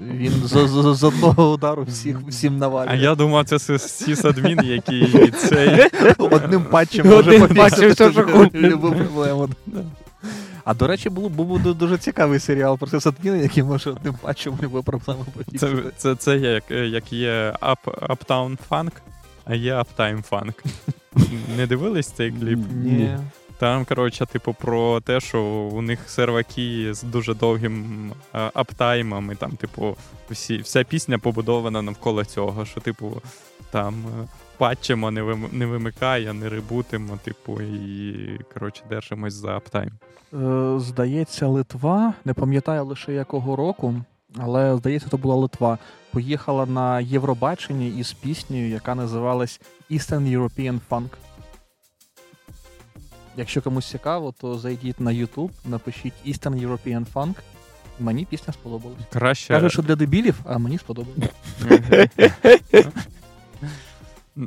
Він 0.00 0.32
з, 0.32 0.48
з, 0.68 0.94
з 0.96 1.04
одного 1.04 1.52
удару 1.52 1.82
всіх 1.82 2.20
всім 2.20 2.58
навалює. 2.58 2.90
А 2.92 2.94
я 2.94 3.14
думав, 3.14 3.44
це 3.44 3.78
сисадмін, 3.78 4.60
який 4.64 5.30
цей. 5.30 5.90
Одним 6.18 6.64
патчем 6.64 7.12
Одним 7.12 7.40
може 7.40 7.94
хочеш. 7.94 8.54
любу 8.54 8.92
проблему. 8.92 9.48
А 10.64 10.74
до 10.74 10.86
речі, 10.86 11.10
було 11.10 11.28
був 11.28 11.74
дуже 11.74 11.98
цікавий 11.98 12.38
серіал 12.38 12.78
про 12.78 12.86
сисадміни, 12.88 13.38
який 13.38 13.62
може 13.62 13.90
одним 13.90 14.14
патчем 14.22 14.58
любу 14.62 14.82
проблему 14.82 15.24
Це, 15.24 15.30
пофіксити. 15.38 15.90
це, 15.96 16.14
це 16.14 16.36
як, 16.36 16.70
як 16.70 17.12
є 17.12 17.54
up, 17.60 18.08
Uptown 18.08 18.56
Funk, 18.70 18.92
а 19.44 19.54
є 19.54 19.74
Uptime 19.74 20.28
Funk. 20.30 20.54
Не 21.56 21.66
дивились 21.66 22.06
цей 22.06 22.30
кліп? 22.30 22.58
Ні. 22.84 23.16
Там, 23.58 23.84
коротше, 23.84 24.26
типу, 24.26 24.54
про 24.54 25.00
те, 25.00 25.20
що 25.20 25.42
у 25.72 25.82
них 25.82 26.10
серваки 26.10 26.94
з 26.94 27.02
дуже 27.02 27.34
довгим 27.34 28.12
е, 28.34 28.50
аптаймом, 28.54 29.32
і 29.32 29.34
там, 29.34 29.50
типу, 29.50 29.96
всі, 30.30 30.58
вся 30.58 30.84
пісня 30.84 31.18
побудована 31.18 31.82
навколо 31.82 32.24
цього, 32.24 32.64
що, 32.64 32.80
типу, 32.80 33.22
там 33.70 33.94
е, 33.94 34.28
патчимо, 34.58 35.10
не, 35.10 35.22
вим, 35.22 35.48
не 35.52 35.66
вимикає, 35.66 36.32
не 36.32 36.48
ребутимо, 36.48 37.18
типу, 37.24 37.60
і 37.60 38.40
коротше, 38.54 38.82
держимось 38.90 39.34
за 39.34 39.56
аптайм. 39.56 39.90
Е, 40.34 40.80
Здається, 40.80 41.46
Литва, 41.46 42.14
не 42.24 42.34
пам'ятаю 42.34 42.84
лише 42.84 43.12
якого 43.12 43.56
року, 43.56 43.94
але 44.38 44.76
здається, 44.76 45.08
це 45.10 45.16
була 45.16 45.34
Литва. 45.34 45.78
Поїхала 46.10 46.66
на 46.66 47.00
Євробачення 47.00 47.86
із 47.86 48.12
піснею, 48.12 48.68
яка 48.68 48.94
називалась 48.94 49.60
Eastern 49.90 50.38
European 50.38 50.80
Funk. 50.90 51.08
Якщо 53.36 53.62
комусь 53.62 53.86
цікаво, 53.90 54.34
то 54.40 54.58
зайдіть 54.58 55.00
на 55.00 55.10
YouTube, 55.10 55.50
напишіть 55.64 56.12
Eastern 56.26 56.66
European 56.68 57.04
Funk. 57.14 57.34
Мені 58.00 58.24
пісня 58.24 58.52
сподобалась. 58.52 58.98
Краще. 59.12 59.54
Кажуть, 59.54 59.72
що 59.72 59.82
для 59.82 59.96
дебілів, 59.96 60.34
а 60.44 60.58
мені 60.58 60.78
сподобалось. 60.78 61.30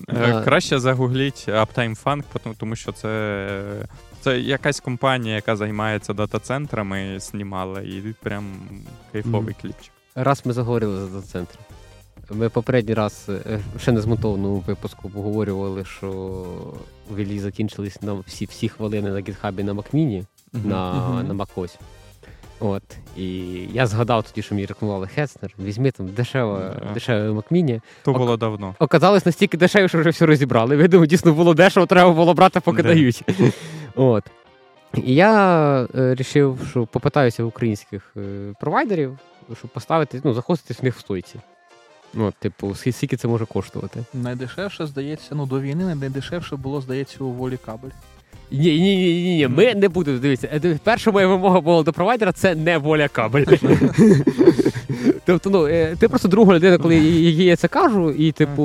Е, 0.09 0.41
Краще 0.43 0.79
загугліть 0.79 1.45
Uptime 1.49 2.03
Funk, 2.03 2.23
тому- 2.57 2.75
що 2.75 2.91
це, 2.91 3.85
це 4.21 4.39
якась 4.39 4.79
компанія, 4.79 5.35
яка 5.35 5.55
займається 5.55 6.13
дата-центрами, 6.13 7.19
знімала, 7.19 7.81
і 7.81 8.15
прям 8.23 8.45
кайфовий 9.11 9.55
кліпчик. 9.61 9.91
Раз 10.15 10.41
ми 10.45 10.53
заговорили 10.53 10.99
за 10.99 11.05
дата-центр. 11.07 11.55
Ми 12.31 12.49
попередній 12.49 12.93
раз 12.93 13.25
е, 13.29 13.59
ще 13.79 13.91
не 13.91 14.01
змонтованому 14.01 14.63
випуску 14.67 15.07
обговорювали, 15.07 15.85
що 15.85 16.45
в 17.09 17.17
Іллі 17.17 17.39
закінчились 17.39 18.01
на 18.01 18.13
всі, 18.13 18.45
всі 18.45 18.69
хвилини 18.69 19.09
на 19.11 19.19
гітхабі 19.19 19.63
на 19.63 19.73
Макміні, 19.73 20.23
на, 20.53 20.93
Мгм. 20.93 21.27
на 21.27 21.33
Макось. 21.33 21.77
От. 22.59 22.83
І 23.17 23.27
я 23.73 23.87
згадав 23.87 24.23
тоді, 24.23 24.41
що 24.41 24.55
мені 24.55 24.67
рекомендували 24.67 25.07
Хеснер. 25.07 25.51
Візьми 25.59 25.91
там 25.91 26.07
дешево, 26.07 26.57
Да. 26.59 26.93
дешеве 26.93 27.31
Макміні. 27.33 27.81
То 28.03 28.11
Ок. 28.11 28.17
було 28.17 28.37
давно. 28.37 28.75
Оказалось 28.79 29.25
настільки 29.25 29.57
дешево, 29.57 29.87
що 29.87 29.99
вже 29.99 30.09
все 30.09 30.25
розібрали. 30.25 30.75
Видимо, 30.75 31.05
дійсно 31.05 31.33
було 31.33 31.53
дешево, 31.53 31.85
треба 31.85 32.11
було 32.13 32.33
брати, 32.33 32.59
поки 32.59 32.83
Да. 32.83 32.89
дають. 32.89 33.23
От. 33.95 34.23
І 35.03 35.15
я 35.15 35.87
е, 35.95 36.15
рішив, 36.15 36.59
що 36.69 36.85
попитаюся 36.85 37.43
в 37.43 37.47
українських 37.47 38.13
е, 38.17 38.53
провайдерів, 38.59 39.17
щоб 39.57 39.71
поставити, 39.71 40.21
ну, 40.23 40.33
захостити 40.33 40.81
в 40.81 40.83
них 40.83 40.95
в 40.95 40.99
стойці. 40.99 41.39
От, 42.17 42.35
типу, 42.35 42.67
скі- 42.67 42.91
скільки 42.91 43.17
це 43.17 43.27
може 43.27 43.45
коштувати. 43.45 43.99
Найдешевше, 44.13 44.85
здається, 44.87 45.35
ну 45.35 45.45
до 45.45 45.61
війни 45.61 45.95
найдешевше 45.95 46.55
було, 46.55 46.81
здається, 46.81 47.23
у 47.23 47.31
волі 47.31 47.57
кабель. 47.65 47.89
Ні, 48.51 48.79
ні, 48.79 48.95
ні, 48.97 49.23
ні, 49.23 49.35
ні, 49.35 49.47
ми 49.47 49.75
не 49.75 49.89
будемо 49.89 50.19
дивитися. 50.19 50.59
Е, 50.65 50.79
Перша 50.83 51.11
моя 51.11 51.27
вимога 51.27 51.61
була 51.61 51.83
до 51.83 51.93
провайдера 51.93 52.31
це 52.31 52.55
не 52.55 52.77
воля 52.77 53.07
кабель. 53.07 53.45
тобто, 55.31 55.49
ну, 55.49 55.67
е, 55.67 55.95
ти 55.99 56.07
просто 56.07 56.27
друга 56.27 56.53
людина, 56.53 56.77
коли 56.77 56.95
їй 56.95 57.43
я 57.45 57.55
це 57.55 57.67
кажу, 57.67 58.11
і 58.11 58.31
типу, 58.31 58.63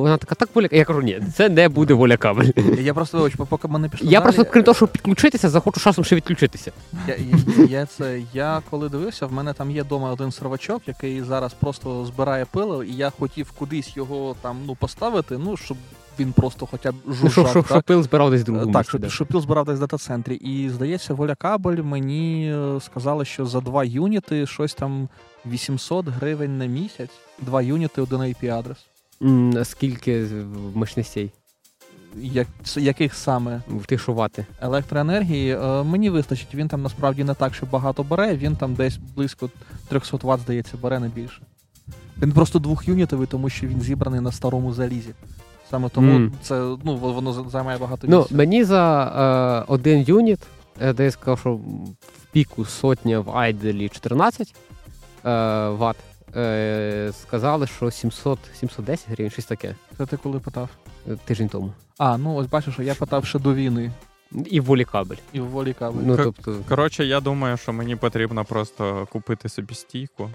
вона 0.00 0.16
така, 0.16 0.34
так 0.34 0.48
воля. 0.54 0.68
Я 0.72 0.84
кажу, 0.84 1.02
ні, 1.02 1.20
це 1.36 1.48
не 1.48 1.68
буде 1.68 1.94
воля 1.94 2.16
кабель. 2.16 2.50
Я 2.78 2.94
просто 2.94 3.30
поки 3.48 3.68
ми 3.68 3.78
не 3.78 3.88
пішли. 3.88 4.08
Я 4.10 4.20
просто, 4.20 4.44
крім 4.44 4.62
того, 4.62 4.74
щоб 4.74 4.88
підключитися, 4.88 5.48
захочу 5.48 5.80
часом 5.80 6.04
ще 6.04 6.16
відключитися. 6.16 6.72
Я, 7.08 7.16
я, 7.58 7.64
я 7.64 7.86
це 7.86 8.20
я 8.34 8.62
коли 8.70 8.88
дивився, 8.88 9.26
в 9.26 9.32
мене 9.32 9.52
там 9.52 9.70
є 9.70 9.82
вдома 9.82 10.12
один 10.12 10.32
сервачок, 10.32 10.82
який 10.86 11.22
зараз 11.22 11.52
просто 11.54 12.04
збирає 12.04 12.44
пило, 12.44 12.84
і 12.84 12.92
я 12.92 13.10
хотів 13.10 13.50
кудись 13.50 13.96
його 13.96 14.36
там 14.42 14.56
ну 14.66 14.74
поставити, 14.74 15.38
ну 15.38 15.56
щоб 15.56 15.76
він 16.18 16.32
просто 16.32 16.66
хоча 16.66 16.92
б 16.92 16.94
Ну, 17.06 17.14
жужжав. 17.14 17.48
що, 17.50 17.62
що, 17.62 17.74
що 17.74 17.82
пил 17.82 18.02
збирав 18.02 18.30
десь 18.30 18.44
другому 18.44 18.72
так, 18.72 18.88
щоб, 18.88 19.00
да. 19.00 19.08
щоб 19.10 19.28
піл 19.28 19.40
збирав 19.40 19.64
десь 19.66 19.76
в 19.76 19.80
дата-центрі. 19.80 20.34
І 20.34 20.70
здається, 20.70 21.14
воля 21.14 21.34
кабель 21.34 21.82
мені 21.82 22.52
е, 22.54 22.80
сказали, 22.80 23.24
що 23.24 23.46
за 23.46 23.60
два 23.60 23.84
юніти 23.84 24.46
щось 24.46 24.74
там 24.74 25.08
800 25.46 26.08
гривень 26.08 26.58
на 26.58 26.66
місяць. 26.66 27.10
Два 27.42 27.62
юніти, 27.62 28.02
один 28.02 28.18
IP-адрес. 28.20 28.78
М, 29.22 29.64
Скільки 29.64 30.26
мощностей 30.74 31.30
Як, 32.16 32.46
яких 32.76 33.14
саме 33.14 33.60
в 33.68 33.86
тих 33.86 34.00
шувати? 34.00 34.46
електроенергії 34.60 35.54
е, 35.56 35.82
мені 35.82 36.10
вистачить. 36.10 36.54
Він 36.54 36.68
там 36.68 36.82
насправді 36.82 37.24
не 37.24 37.34
так, 37.34 37.54
що 37.54 37.66
багато 37.66 38.02
бере. 38.02 38.36
Він 38.36 38.56
там 38.56 38.74
десь 38.74 38.96
близько 39.16 39.50
300 39.88 40.16
Вт, 40.16 40.40
здається, 40.40 40.76
бере 40.82 40.98
не 41.00 41.08
більше. 41.08 41.42
Він 42.22 42.32
просто 42.32 42.58
двохюнітовий, 42.58 43.26
тому 43.26 43.48
що 43.48 43.66
він 43.66 43.80
зібраний 43.80 44.20
на 44.20 44.32
старому 44.32 44.72
залізі. 44.72 45.10
Саме 45.74 45.88
тому 45.88 46.12
Мгм. 46.12 46.32
це 46.42 46.54
ну 46.84 46.96
воно 46.96 47.32
займає 47.50 47.78
багато 47.78 48.06
Ну, 48.10 48.18
місця. 48.18 48.34
мені 48.34 48.64
за 48.64 49.04
е, 49.66 49.72
один 49.72 50.00
юніт, 50.02 50.38
е, 50.80 50.92
де 50.92 51.04
я 51.04 51.10
сказав, 51.10 51.38
що 51.38 51.52
в 51.54 51.62
піку 52.32 52.64
сотня 52.64 53.20
в 53.20 53.36
айделі 53.36 53.88
14 53.88 54.54
е, 55.24 55.68
Вт, 55.68 55.96
е, 56.36 57.12
сказали, 57.22 57.66
що 57.66 57.90
700, 57.90 58.38
710 58.60 59.08
гривень, 59.08 59.30
щось 59.30 59.44
таке, 59.44 59.74
Це 59.98 60.06
ти 60.06 60.16
коли 60.16 60.38
питав? 60.38 60.68
е, 61.08 61.16
тиждень 61.24 61.48
тому. 61.48 61.72
А, 61.98 62.18
ну 62.18 62.34
ось 62.34 62.46
бачиш, 62.46 62.74
що 62.74 62.82
я 62.82 62.94
питав 62.94 63.24
ще 63.24 63.38
до 63.38 63.54
війни 63.54 63.92
І 64.46 64.60
в 64.60 64.64
волі 64.64 64.84
кабель. 64.84 65.16
і 65.32 65.40
в 65.40 65.46
волі 65.48 65.72
кабель. 65.78 66.02
Ну, 66.06 66.16
К- 66.16 66.22
тобто, 66.24 66.56
Коротше, 66.68 67.04
я 67.04 67.20
думаю, 67.20 67.56
що 67.56 67.72
мені 67.72 67.96
потрібно 67.96 68.44
просто 68.44 69.08
купити 69.12 69.48
собі 69.48 69.74
стійку 69.74 70.30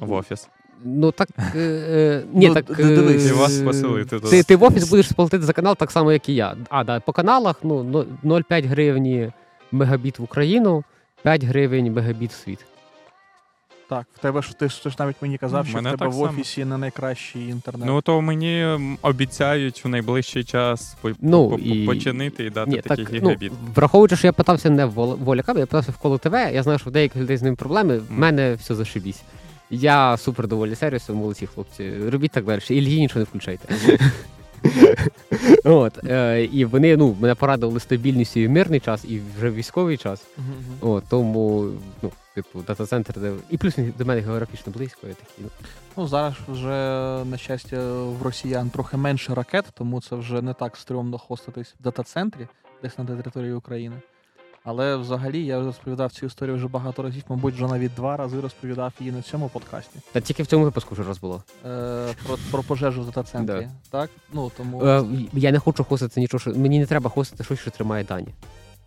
в 0.00 0.12
офіс. 0.12 0.48
Ну 0.84 1.12
так. 1.12 1.28
Е, 1.54 1.58
е, 1.58 2.22
ні, 2.32 2.48
Ну, 2.48 2.54
так. 2.54 2.64
дивись. 2.76 3.30
е, 3.30 3.32
вас 3.34 3.58
поселити 3.58 4.20
Ти, 4.20 4.42
ти 4.42 4.56
в 4.56 4.62
офіс 4.62 4.88
будеш 4.90 5.08
сплатити 5.08 5.44
за 5.44 5.52
канал 5.52 5.76
так 5.76 5.90
само, 5.90 6.12
як 6.12 6.28
і 6.28 6.34
я. 6.34 6.56
А, 6.70 6.84
да, 6.84 7.00
по 7.00 7.12
каналах 7.12 7.56
ну, 7.62 8.04
0,5 8.24 8.66
гривні 8.66 9.32
мегабіт 9.72 10.18
в 10.18 10.22
Україну, 10.22 10.84
5 11.22 11.44
гривень 11.44 11.92
мегабіт 11.92 12.30
в 12.30 12.34
світ. 12.34 12.58
Так, 13.88 14.06
в 14.14 14.18
тебе 14.18 14.42
ж 14.42 14.58
ти 14.58 14.68
ж 14.68 14.80
навіть 14.98 15.16
мені 15.22 15.38
казав, 15.38 15.66
що 15.66 15.78
в 15.78 15.82
тебе 15.82 16.08
в 16.08 16.12
само. 16.12 16.24
офісі 16.24 16.64
не 16.64 16.78
найкращий 16.78 17.48
інтернет. 17.48 17.86
Ну 17.86 18.00
то 18.00 18.20
мені 18.20 18.78
обіцяють 19.02 19.84
в 19.84 19.88
найближчий 19.88 20.44
час 20.44 20.96
Ну, 21.20 21.58
і- 21.62 21.86
починити 21.86 22.44
і 22.44 22.50
дати 22.50 22.70
Ні, 22.70 22.80
такий 22.80 23.04
так, 23.04 23.22
ну, 23.22 23.36
враховуючи, 23.74 24.16
що 24.16 24.26
я 24.26 24.32
питався 24.32 24.70
не 24.70 24.84
в 24.86 24.98
Вол- 24.98 25.16
Воля 25.16 25.42
я 25.46 25.54
питався 25.54 25.92
в 25.92 25.96
Коло 25.98 26.18
ТВ, 26.18 26.34
я 26.34 26.62
знаю, 26.62 26.78
що 26.78 26.90
в 26.90 26.92
деяких 26.92 27.22
людей 27.22 27.36
з 27.36 27.42
ним 27.42 27.56
проблеми, 27.56 27.98
в 27.98 28.12
мене 28.12 28.54
все 28.54 28.74
зашибісь. 28.74 29.22
Я 29.70 30.16
супер 30.16 30.48
доволі 30.48 30.74
сервісом, 30.74 31.16
молодці 31.16 31.46
хлопці. 31.46 31.98
Робіть 31.98 32.30
так 32.30 32.44
далі. 32.44 32.60
Ільї 32.68 33.00
нічого 33.00 33.20
не 33.20 33.24
включайте. 33.24 33.74
От, 35.64 36.04
е, 36.04 36.44
і 36.44 36.64
вони 36.64 36.96
ну, 36.96 37.16
мене 37.20 37.34
порадували 37.34 37.80
стабільністю 37.80 38.40
і 38.40 38.46
в 38.46 38.50
мирний 38.50 38.80
час, 38.80 39.04
і 39.04 39.20
вже 39.36 39.50
в 39.50 39.54
військовий 39.54 39.96
час. 39.96 40.26
От, 40.80 41.04
тому, 41.08 41.70
ну, 42.02 42.10
типу, 42.34 42.62
дата-центр, 42.66 43.20
де. 43.20 43.32
І 43.50 43.58
плюс 43.58 43.74
до 43.98 44.04
мене 44.04 44.20
географічно 44.20 44.72
близько. 44.72 45.06
Я 45.06 45.14
такий, 45.14 45.34
ну, 45.38 45.48
Ну 45.96 46.06
зараз 46.06 46.34
вже 46.48 46.70
на 47.24 47.36
щастя 47.36 47.92
в 47.92 48.22
росіян 48.22 48.70
трохи 48.70 48.96
менше 48.96 49.34
ракет, 49.34 49.64
тому 49.74 50.00
це 50.00 50.16
вже 50.16 50.42
не 50.42 50.54
так 50.54 50.76
стрьомно 50.76 51.18
хоститись 51.18 51.74
в 51.80 51.82
дата-центрі, 51.82 52.46
десь 52.82 52.98
на 52.98 53.04
території 53.04 53.52
України. 53.52 53.96
Але 54.70 54.96
взагалі 54.96 55.44
я 55.44 55.60
розповідав 55.60 56.12
цю 56.12 56.26
історію 56.26 56.56
вже 56.56 56.68
багато 56.68 57.02
разів, 57.02 57.22
мабуть, 57.28 57.54
вже 57.54 57.66
навіть 57.66 57.94
два 57.94 58.16
рази 58.16 58.40
розповідав 58.40 58.92
її 59.00 59.12
на 59.12 59.22
цьому 59.22 59.48
подкасті. 59.48 59.98
Та 60.12 60.20
тільки 60.20 60.42
в 60.42 60.46
цьому 60.46 60.64
випуску 60.64 60.94
вже 60.94 61.04
раз 61.04 61.18
було. 61.18 61.42
Е, 61.66 62.14
про, 62.26 62.38
про 62.50 62.62
пожежу 62.62 63.02
в 63.02 63.06
дата-центрі. 63.06 63.54
Да. 63.54 63.70
Так? 63.90 64.10
Ну 64.32 64.50
тому 64.56 64.84
Е, 64.84 65.04
я 65.32 65.52
не 65.52 65.58
хочу 65.58 65.84
хостити 65.84 66.20
нічого, 66.20 66.40
що 66.40 66.50
мені 66.54 66.78
не 66.78 66.86
треба 66.86 67.10
хостити 67.10 67.44
щось, 67.44 67.58
що 67.58 67.70
тримає 67.70 68.04
дані. 68.04 68.28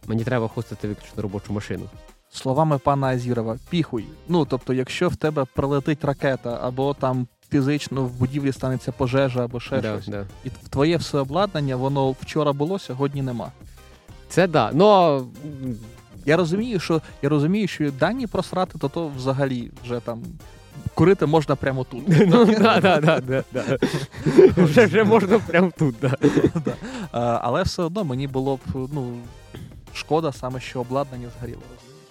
Мені 0.08 0.24
треба 0.24 0.48
хостити 0.48 0.88
виключно 0.88 1.22
робочу 1.22 1.54
машину. 1.54 1.84
словами 2.32 2.78
пана 2.78 3.08
Азірова, 3.08 3.58
піхуй. 3.70 4.06
Ну 4.28 4.46
тобто, 4.46 4.74
якщо 4.74 5.10
в 5.10 5.16
тебе 5.16 5.46
прилетить 5.56 6.06
ракета, 6.06 6.60
або 6.62 6.94
там 6.94 7.28
фізично 7.50 8.04
в 8.04 8.12
будівлі 8.12 8.52
станеться 8.52 8.92
пожежа, 8.92 9.44
або 9.46 9.60
ще 9.60 9.82
Да, 9.82 9.94
щось, 9.94 10.08
да. 10.08 10.26
і 10.46 10.50
твоє 10.70 10.98
все 10.98 11.18
обладнання, 11.18 11.76
воно 11.76 12.12
вчора 12.12 12.54
було, 12.54 12.80
сьогодні 12.80 13.22
нема. 13.22 13.52
Це 14.32 14.48
да. 14.48 14.72
Ну, 14.74 15.28
Я 16.26 16.38
розумію, 16.38 16.80
що 16.80 17.02
я 17.22 17.30
розумію, 17.30 17.68
що 17.68 17.92
дані 17.92 18.28
просрати, 18.28 18.78
то 18.80 18.90
то 18.90 19.08
взагалі 19.18 19.72
вже 19.84 20.00
там 20.00 20.24
курити 20.94 21.26
можна 21.26 21.56
прямо 21.56 21.84
тут. 21.84 22.04
ну 22.28 22.46
да, 22.46 22.80
да, 22.80 23.00
да, 23.00 23.22
да, 23.22 23.44
да. 23.54 23.78
Вже, 24.58 24.86
вже 24.86 25.04
можна 25.04 25.40
прямо 25.40 25.72
тут, 25.78 25.96
Але 27.12 27.64
все 27.64 27.84
одно 27.84 28.04
мені 28.04 28.28
було 28.28 28.56
б 28.56 28.90
ну, 28.94 29.14
шкода 29.94 30.32
саме, 30.32 30.60
що 30.60 30.80
обладнання 30.82 31.28
згоріло. 31.40 31.62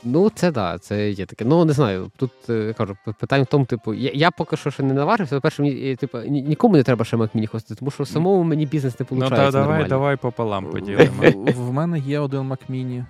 Ну, 0.05 0.31
це 0.35 0.51
да, 0.53 0.79
це 0.79 1.11
є 1.11 1.27
таке. 1.27 1.45
Ну, 1.45 1.65
не 1.65 1.73
знаю. 1.73 2.11
Тут 2.17 2.31
е, 2.51 2.75
кажу, 2.79 2.97
питання 3.21 3.43
в 3.43 3.47
тому, 3.47 3.65
типу, 3.65 3.95
я, 3.95 4.11
я 4.15 4.31
поки 4.31 4.57
що 4.57 4.71
ще 4.71 4.83
не 4.83 4.95
наважився. 4.95 5.35
По-перше, 5.35 5.63
мені, 5.63 5.91
е, 5.93 5.97
типу, 5.97 6.19
ні- 6.19 6.43
нікому 6.43 6.77
не 6.77 6.83
треба 6.83 7.05
ще 7.05 7.17
Mac 7.17 7.29
Mini 7.37 7.47
хостити, 7.47 7.79
тому 7.79 7.91
що 7.91 8.07
самому 8.07 8.43
мені 8.43 8.67
бізнес 8.67 9.01
не 9.01 9.07
Ну 9.11 9.17
виходить. 9.17 9.39
та 9.39 9.51
давай, 9.51 9.67
нормально. 9.67 9.89
давай 9.89 10.17
пополам 10.17 10.65
поділимо. 10.67 11.11
В- 11.57 11.73
мене 11.73 11.99
є 11.99 12.19
один 12.19 12.41
Mac 12.41 12.59
Mini, 12.71 13.05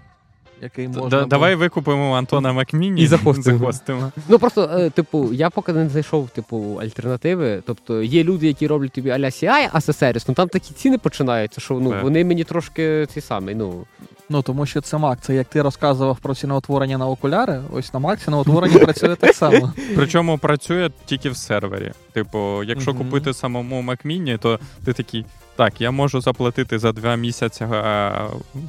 який 0.63 0.89
можна. 0.89 1.03
Було- 1.19 1.25
Давай 1.25 1.55
викупимо 1.55 2.15
Антона 2.17 2.53
Макміні 2.53 3.03
І 3.03 3.07
захостимо. 3.07 3.59
захостимо. 3.59 4.13
Ну 4.29 4.39
просто, 4.39 4.63
е, 4.79 4.91
типу, 4.91 5.33
я 5.33 5.51
поки 5.51 5.73
не 5.73 5.89
знайшов 5.89 6.29
типу 6.31 6.79
альтернативи. 6.83 7.63
Тобто 7.67 8.03
є 8.03 8.25
люди, 8.25 8.47
які 8.47 8.67
роблять 8.67 8.93
тобі 8.93 9.11
аля 9.11 9.27
CI 9.27 9.73
a 9.73 9.77
service, 9.81 10.25
ну 10.29 10.35
там 10.35 10.49
такі 10.49 10.75
ціни 10.75 10.99
починаються, 10.99 11.61
що 11.61 11.75
ну 11.75 11.95
вони 12.03 12.25
мені 12.25 12.45
трошки 12.45 13.07
ці 13.15 13.21
самі. 13.21 13.55
Ну 13.55 13.85
Ну 14.33 14.43
тому 14.43 14.67
що 14.67 14.81
це 14.81 14.97
Mac. 14.97 15.17
Це 15.21 15.35
як 15.35 15.47
ти 15.47 15.63
розказував 15.63 16.19
про 16.19 16.35
ціноутворення 16.35 16.99
на 16.99 17.09
окуляри. 17.09 17.61
Ось 17.73 17.95
на 17.95 18.01
Mac 18.01 18.25
ціноутворення 18.25 18.79
працює 18.79 19.17
так 19.17 19.35
само. 19.35 19.73
Причому 19.97 20.39
працює 20.39 20.91
тільки 21.05 21.31
в 21.31 21.37
сервері. 21.37 21.93
Типу, 22.13 22.63
якщо 22.65 22.95
купити 22.95 23.35
самому 23.35 23.83
Mac 23.83 24.07
Mini, 24.07 24.39
то 24.39 24.61
ти 24.85 24.93
такий, 24.93 25.27
так, 25.57 25.81
я 25.81 25.91
можу 25.91 26.21
заплатити 26.21 26.79
за 26.79 26.93
два 26.93 27.17
місяці 27.17 27.65
е, 27.65 27.69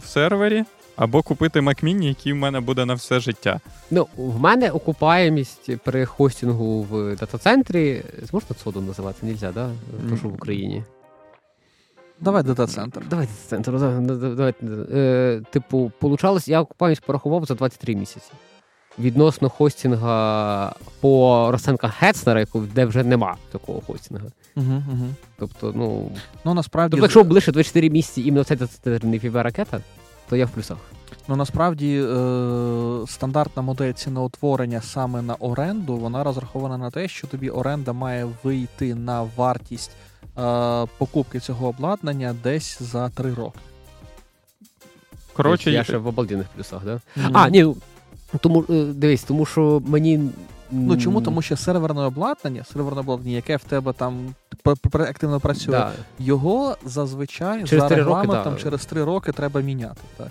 в 0.04 0.08
сервері, 0.08 0.64
або 0.96 1.22
купити 1.22 1.60
Mac 1.60 1.84
Mini, 1.84 2.04
який 2.04 2.34
в 2.34 2.36
мене 2.36 2.60
буде 2.60 2.86
на 2.86 2.94
все 2.94 3.20
життя. 3.20 3.60
ну 3.92 4.08
в 4.18 4.40
мене 4.40 4.72
окупаємість 4.72 5.78
при 5.78 6.06
хостингу 6.06 6.82
в 6.82 7.16
дата-центрі. 7.16 8.02
Можна 8.34 8.56
цодом 8.64 8.88
називати? 8.88 9.26
Нельзя, 9.26 9.52
да? 9.52 9.70
То, 10.10 10.18
що 10.18 10.28
в 10.28 10.34
Україні. 10.34 10.84
Давай 12.22 12.44
дата-центр. 12.44 13.02
Давайте 13.10 13.32
центр. 13.48 13.72
Давайте. 14.36 14.66
Е, 14.94 15.42
типу, 15.52 15.92
получалось, 16.00 16.48
я 16.48 16.62
окупаємість 16.62 17.02
порахував 17.06 17.46
за 17.46 17.56
23 17.56 17.96
місяці. 17.96 18.32
Відносно 19.00 19.50
хостінга 19.50 20.76
по 21.00 21.48
розценках 21.52 22.02
Гетцнера, 22.02 22.46
де 22.76 22.86
вже 22.86 23.04
нема 23.04 23.36
такого 23.52 23.82
хостінга. 23.82 24.26
Угу, 24.56 24.84
угу. 24.92 25.08
Тобто, 25.40 25.74
ну. 25.76 26.12
Ну 26.46 26.54
насправді 26.54 26.92
Тобто, 26.92 27.06
якщо 27.06 27.24
ближче 27.24 27.52
24 27.52 27.90
місяці 27.90 28.22
іменно 28.22 28.44
цей 28.44 28.58
дата-центр 28.58 29.06
не 29.06 29.44
ракета, 29.44 29.82
то 30.30 30.36
я 30.36 30.46
в 30.46 30.50
плюсах. 30.50 30.78
Ну 31.28 31.36
насправді 31.36 32.02
е- 32.02 33.08
стандартна 33.08 33.62
модель 33.62 33.94
ціноутворення 33.94 34.82
саме 34.82 35.22
на 35.22 35.36
оренду, 35.36 35.96
вона 35.98 36.24
розрахована 36.24 36.78
на 36.78 36.92
те, 36.92 37.08
що 37.08 37.28
тобі 37.28 37.50
оренда 37.50 37.94
має 37.94 38.28
вийти 38.44 38.96
на 38.96 39.28
вартість 39.36 39.92
е- 40.38 40.86
покупки 40.98 41.40
цього 41.40 41.68
обладнання 41.68 42.36
десь 42.44 42.82
за 42.82 43.10
3 43.10 43.34
роки. 43.34 43.60
Коротше, 45.34 45.72
я 45.72 45.84
ще 45.84 45.98
в 45.98 46.08
обалденних 46.08 46.48
плюсах, 46.56 46.86
да? 46.86 47.00
Ну, 47.16 47.30
А, 47.34 47.50
ні, 47.50 47.76
тому 48.40 48.66
е, 48.70 48.84
дивись, 48.84 49.24
тому 49.24 49.46
що 49.46 49.82
мені. 49.86 50.30
Ну 50.72 50.98
чому? 50.98 51.22
Тому 51.22 51.42
що 51.42 51.58
серверне 51.58 52.02
обладнання, 52.02 52.64
серверне 52.74 53.00
обладнання, 53.00 53.36
яке 53.36 53.58
в 53.58 53.64
тебе 53.64 53.94
там 53.94 54.36
активно 54.94 55.40
працює, 55.40 55.72
Да. 55.72 55.92
його 56.20 56.78
зазвичай 56.86 57.64
Через 57.64 57.90
за 57.90 57.96
регламентом 57.96 58.54
да. 58.54 58.60
через 58.60 58.86
3 58.86 59.04
роки 59.04 59.32
треба 59.32 59.62
міняти. 59.62 60.02
Так. 60.18 60.28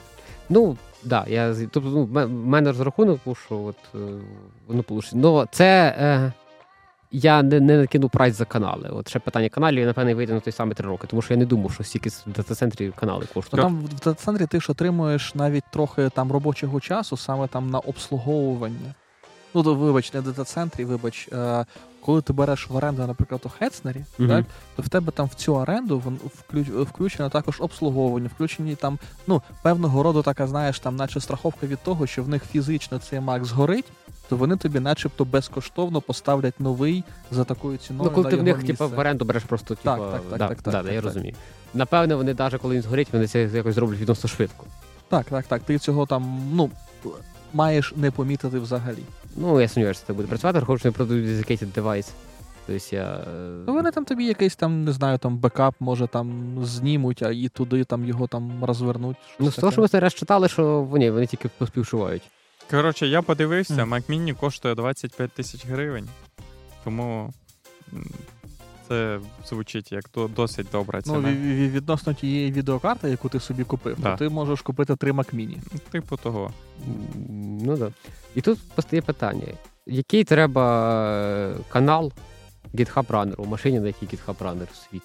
Ну, 0.51 0.77
да, 1.05 1.25
я, 1.29 1.55
тобто, 1.55 1.91
ну, 1.91 2.05
в 2.05 2.29
мене 2.29 2.71
розрахунок 2.71 3.21
був, 3.25 3.39
що 3.47 3.59
от, 3.59 3.77
е, 3.95 3.99
воно 4.69 4.83
получить. 4.83 5.13
Ну, 5.15 5.47
це 5.51 5.97
е, 5.99 6.33
я 7.13 7.43
не, 7.43 7.61
не 7.61 7.77
накину 7.77 8.09
прайс 8.09 8.37
за 8.37 8.45
канали. 8.45 8.89
От 8.89 9.09
ще 9.09 9.19
питання 9.19 9.49
каналів, 9.49 9.87
напевне, 9.87 10.15
вийде 10.15 10.33
на 10.35 10.41
той 10.41 10.53
самий 10.53 10.75
три 10.75 10.89
роки, 10.89 11.07
тому 11.07 11.23
що 11.23 11.35
я 11.35 11.39
не 11.39 11.47
думав, 11.47 11.73
що 11.73 11.85
стільки 11.85 12.09
в 12.09 12.33
дата-центрі 12.37 12.93
канали 12.97 13.27
коштують. 13.35 13.67
там 13.67 13.81
в 13.81 13.89
дата-центрі 13.89 14.47
ти 14.47 14.61
ж 14.61 14.73
отримуєш 14.73 15.35
навіть 15.35 15.65
трохи 15.73 16.09
там 16.09 16.33
робочого 16.33 16.81
часу, 16.81 17.17
саме 17.17 17.49
там 17.49 17.71
на 17.71 17.79
обслуговування. 17.79 18.95
Ну, 19.55 19.63
то, 19.63 19.75
вибач, 19.75 20.13
не 20.13 20.21
в 20.21 20.25
дата-центрі, 20.25 20.85
вибач, 20.85 21.29
е, 21.33 21.65
коли 22.05 22.23
ти 22.23 22.33
береш 22.33 22.71
в 22.71 22.77
оренду, 22.77 23.07
наприклад, 23.07 23.41
у 23.45 23.49
Хетснері, 23.49 24.05
Мгм. 24.19 24.29
так, 24.29 24.45
то 24.77 24.83
в 24.83 24.89
тебе 24.89 25.13
там 25.13 25.27
в 25.27 25.35
цю 25.35 25.55
оренду 25.55 26.03
включено 26.91 27.29
також 27.29 27.61
обслуговування, 27.61 28.31
включені 28.35 28.75
там, 28.75 28.99
ну, 29.27 29.43
певного 29.63 30.03
роду 30.03 30.23
така, 30.23 30.47
знаєш, 30.47 30.81
там, 30.81 30.97
наче 30.97 31.21
страховка 31.21 31.67
від 31.67 31.79
того, 31.83 32.07
що 32.07 32.23
в 32.23 32.29
них 32.29 32.45
фізично 32.45 32.99
цей 32.99 33.19
Mac 33.19 33.45
згорить, 33.45 33.93
то 34.29 34.37
вони 34.37 34.57
тобі 34.57 34.81
начебто 34.81 35.25
безкоштовно 35.25 36.01
поставлять 36.01 36.61
новий 36.61 37.05
за 37.31 37.45
такою 37.45 37.79
ціною. 37.79 38.09
Ну, 38.11 38.15
коли 38.15 38.25
на 38.25 38.31
ти 38.31 38.37
в 38.37 38.43
них 38.43 38.65
типу, 38.65 38.89
в 38.89 38.99
оренду 38.99 39.25
береш 39.25 39.43
просто 39.43 39.75
типу, 39.75 39.85
Так, 39.85 39.99
так, 39.99 40.23
так, 40.23 40.39
да, 40.39 40.49
так, 40.49 40.63
так, 40.63 40.73
да, 40.73 40.83
так, 40.83 40.93
я 40.93 41.01
розумію. 41.01 41.35
Напевне, 41.75 42.15
вони 42.15 42.35
навіть 42.35 42.61
коли 42.61 42.75
він 42.75 42.83
згорить, 42.83 43.09
вони 43.13 43.27
це 43.27 43.43
якось 43.43 43.75
зроблять 43.75 44.01
відносно 44.01 44.29
швидко. 44.29 44.65
Так, 45.09 45.27
так, 45.27 45.47
так. 45.47 45.63
Ти 45.63 45.79
цього 45.79 46.07
там, 46.07 46.43
ну, 46.53 46.71
маєш 47.53 47.93
не 47.97 48.11
помітити 48.11 48.59
взагалі. 48.59 49.03
Ну, 49.37 49.61
я 49.61 49.69
сумніваюся, 49.69 49.99
що 50.01 50.07
це 50.07 50.13
буде 50.13 50.29
працювати, 50.29 50.59
враховуючи, 50.59 50.81
що 50.81 50.91
вони 50.91 50.97
продають 50.97 51.27
dedicated 51.47 51.73
девайс. 51.73 52.11
Тобто 52.67 52.97
я. 52.97 53.03
е, 53.03 53.25
Ну, 53.67 53.75
вони 53.75 53.91
там 53.91 54.05
тобі 54.05 54.25
якийсь 54.25 54.57
там, 54.57 54.85
не 54.85 54.93
знаю, 54.93 55.19
там 55.19 55.37
бекап, 55.39 55.75
може 55.81 56.07
там 56.07 56.59
знімуть, 56.65 57.23
а 57.23 57.31
і 57.31 57.49
туди 57.49 57.85
там 57.85 58.05
його 58.05 58.27
там 58.27 58.65
розвернуть. 58.65 59.17
Ну, 59.39 59.51
з 59.51 59.57
того, 59.57 59.73
що 59.73 59.81
ми 59.81 59.87
зараз 59.87 60.15
читали, 60.15 60.49
що 60.49 60.83
вони, 60.83 61.11
вони 61.11 61.27
тільки 61.27 61.49
поспівчувають. 61.59 62.23
Коротше, 62.71 63.07
я 63.07 63.23
подивився. 63.23 63.75
Mac 63.75 64.11
Mini 64.11 64.35
коштує 64.37 64.75
25 64.75 65.31
тисяч 65.33 65.67
гривень. 65.67 66.09
Тому 66.85 67.33
це 68.91 69.19
звучить 69.49 69.93
як 69.93 70.05
до- 70.15 70.29
досить 70.29 70.67
добра 70.73 71.01
Ну, 71.07 71.13
ціна. 71.15 71.29
ві- 71.29 71.71
відносно 71.71 72.15
тієї 72.15 72.53
відеокарти, 72.53 73.11
яку 73.11 73.29
ти 73.29 73.41
собі 73.41 73.65
купив, 73.65 73.97
Да. 73.99 74.11
то 74.11 74.17
ти 74.17 74.29
можеш 74.29 74.61
купити 74.63 74.97
три 74.97 75.13
Mac 75.13 75.35
Mini. 75.35 75.57
Типу 75.91 76.17
того. 76.17 76.51
Ну 77.65 77.77
да. 77.77 77.89
І 78.35 78.41
тут 78.41 78.59
постає 78.75 79.03
питання: 79.03 79.47
який 79.87 80.25
треба 80.25 80.93
е, 81.15 81.55
канал 81.69 82.13
GitHub 82.75 83.07
Runner 83.07 83.35
у 83.37 83.45
машині, 83.47 83.81
на 83.81 83.87
якій 83.87 84.07
GitHub 84.07 84.37
Runner 84.39 84.67
світ? 84.91 85.03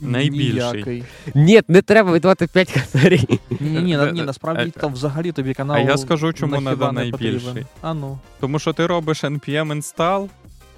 Найбільший. 0.00 0.72
Ніякий. 0.72 1.04
Ні, 1.34 1.60
не 1.68 1.82
треба 1.82 2.10
видавати 2.10 2.46
5 2.46 2.72
категорій. 2.72 3.40
Ні, 3.50 3.70
ні, 3.70 3.82
ні, 3.82 3.96
Е, 3.98 4.12
ні, 4.12 4.22
насправді 4.22 4.62
е, 4.76 4.80
там 4.80 4.92
взагалі 4.92 5.32
тобі 5.32 5.54
канал. 5.54 5.76
А 5.76 5.80
я 5.80 5.96
скажу, 5.96 6.32
чому 6.32 6.60
не 6.60 6.76
найбільший. 6.92 7.66
А 7.80 7.94
ну. 7.94 8.18
Тому 8.40 8.58
що 8.58 8.72
ти 8.72 8.86
робиш 8.86 9.24
npm 9.24 9.72
install 9.76 10.28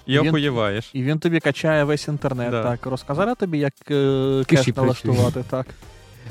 і 0.06 0.18
Він- 0.18 0.28
охуєваєш. 0.28 0.90
І 0.92 1.02
він 1.02 1.18
тобі 1.18 1.40
качає 1.40 1.84
весь 1.84 2.08
інтернет. 2.08 2.50
Да. 2.50 2.62
Так, 2.62 2.86
розказали 2.86 3.34
тобі, 3.34 3.58
як 3.58 3.72
е, 3.90 4.44
кеш 4.46 4.66
налаштувати, 4.76 5.44
так. 5.50 5.66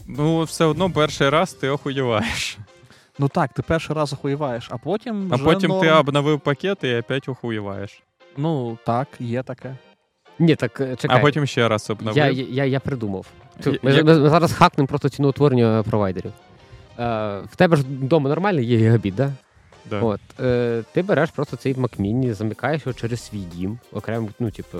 Ну, 0.08 0.44
все 0.44 0.66
одно 0.66 0.92
перший 0.92 1.30
раз 1.30 1.54
ти 1.54 1.70
охуєваєш. 1.70 2.58
Ну 3.20 3.28
так, 3.28 3.54
ти 3.54 3.62
перший 3.62 3.96
раз 3.96 4.14
охуєваєш, 4.14 4.68
а 4.72 4.78
потім. 4.78 5.30
А 5.32 5.36
вже 5.36 5.44
потім 5.44 5.80
ти 5.82 5.92
обновив 5.92 6.40
пакет 6.40 6.84
і 6.84 6.96
опять 6.96 7.30
охуєваєш. 7.30 8.04
Ну 8.38 8.78
так, 8.86 9.08
є 9.20 9.44
таке. 9.44 9.76
Ні, 10.40 10.56
так 10.56 10.82
е, 10.82 10.96
чекай. 10.96 11.18
А 11.18 11.22
потім 11.22 11.46
ще 11.46 11.68
раз 11.68 11.90
обновив. 11.90 12.18
я, 12.18 12.30
я, 12.32 12.66
я 12.66 12.80
придумав. 12.80 13.26
Ми, 13.66 13.94
я- 13.96 14.04
ми, 14.04 14.20
ми 14.20 14.30
зараз 14.30 14.54
хакнемо 14.54 14.88
просто 14.88 15.10
ціноутворення 15.10 15.84
провайдерів. 15.90 16.32
Е, 17.00 17.04
в 17.52 17.56
тебе 17.56 17.76
ж 17.78 17.84
вдома 17.84 18.30
нормальний 18.30 18.66
є 18.66 18.78
гігабіт, 18.78 19.16
да? 19.16 19.32
Да. 19.90 20.00
От, 20.00 20.20
е, 20.40 20.84
ти 20.94 21.02
береш 21.02 21.30
просто 21.32 21.58
цей 21.58 21.76
Mini, 21.76 22.34
замикаєш 22.34 22.82
його 22.86 22.94
через 22.94 23.22
свій 23.26 23.38
дім, 23.56 23.80
окремо, 23.92 24.30
ну, 24.40 24.52
типу. 24.52 24.78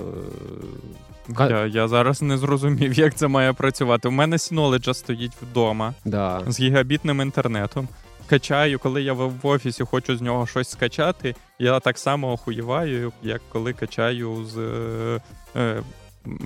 е, 1.40 1.48
Я, 1.50 1.66
я 1.66 1.88
зараз 1.88 2.22
не 2.22 2.38
зрозумів, 2.38 2.92
як 2.98 3.14
це 3.14 3.28
має 3.28 3.52
працювати. 3.52 4.08
У 4.08 4.10
мене 4.10 4.36
Synology 4.36 4.94
стоїть 4.94 5.32
вдома 5.42 5.94
Да. 6.04 6.42
з 6.46 6.60
гігабітним 6.60 7.20
інтернетом. 7.20 7.88
Качаю, 8.26 8.78
коли 8.78 9.02
я 9.02 9.12
в 9.12 9.28
в 9.42 9.46
офісі 9.46 9.84
хочу 9.84 10.16
з 10.16 10.20
нього 10.22 10.46
щось 10.46 10.70
скачати, 10.70 11.34
я 11.58 11.80
так 11.80 11.98
само 11.98 12.32
охуєваю, 12.32 13.12
як 13.22 13.42
коли 13.52 13.72
качаю 13.72 14.44
з, 14.44 14.58
е, 14.58 15.20
е, 15.56 15.82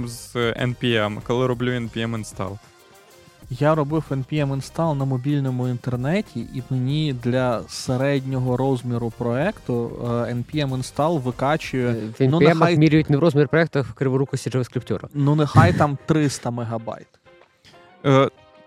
з 0.06 0.36
NPM, 0.36 1.18
коли 1.26 1.46
роблю 1.46 1.70
NPM 1.70 2.10
install. 2.18 2.58
Я 3.50 3.74
робив 3.74 4.04
npm 4.10 4.56
install 4.56 4.94
на 4.94 5.04
мобільному 5.04 5.68
інтернеті, 5.68 6.40
і 6.40 6.62
мені 6.70 7.12
для 7.22 7.62
середнього 7.68 8.56
розміру 8.56 9.12
проекту 9.18 9.90
е, 10.02 10.06
npm 10.06 10.68
install 10.68 11.22
викачує. 11.22 11.92
В 11.92 12.22
NPM 12.22 12.28
ну, 12.30 12.40
нехай- 12.40 12.78
міряють 12.78 13.10
не 13.10 13.16
в 13.16 13.20
розмір 13.20 13.48
проекту 13.48 13.78
а 13.78 13.82
в 13.82 13.92
криворукості 13.92 14.50
JavaScript. 14.50 15.08
Ну, 15.14 15.34
нехай 15.34 15.72
там 15.72 15.98
300 16.06 16.50
мегабайт. 16.50 17.06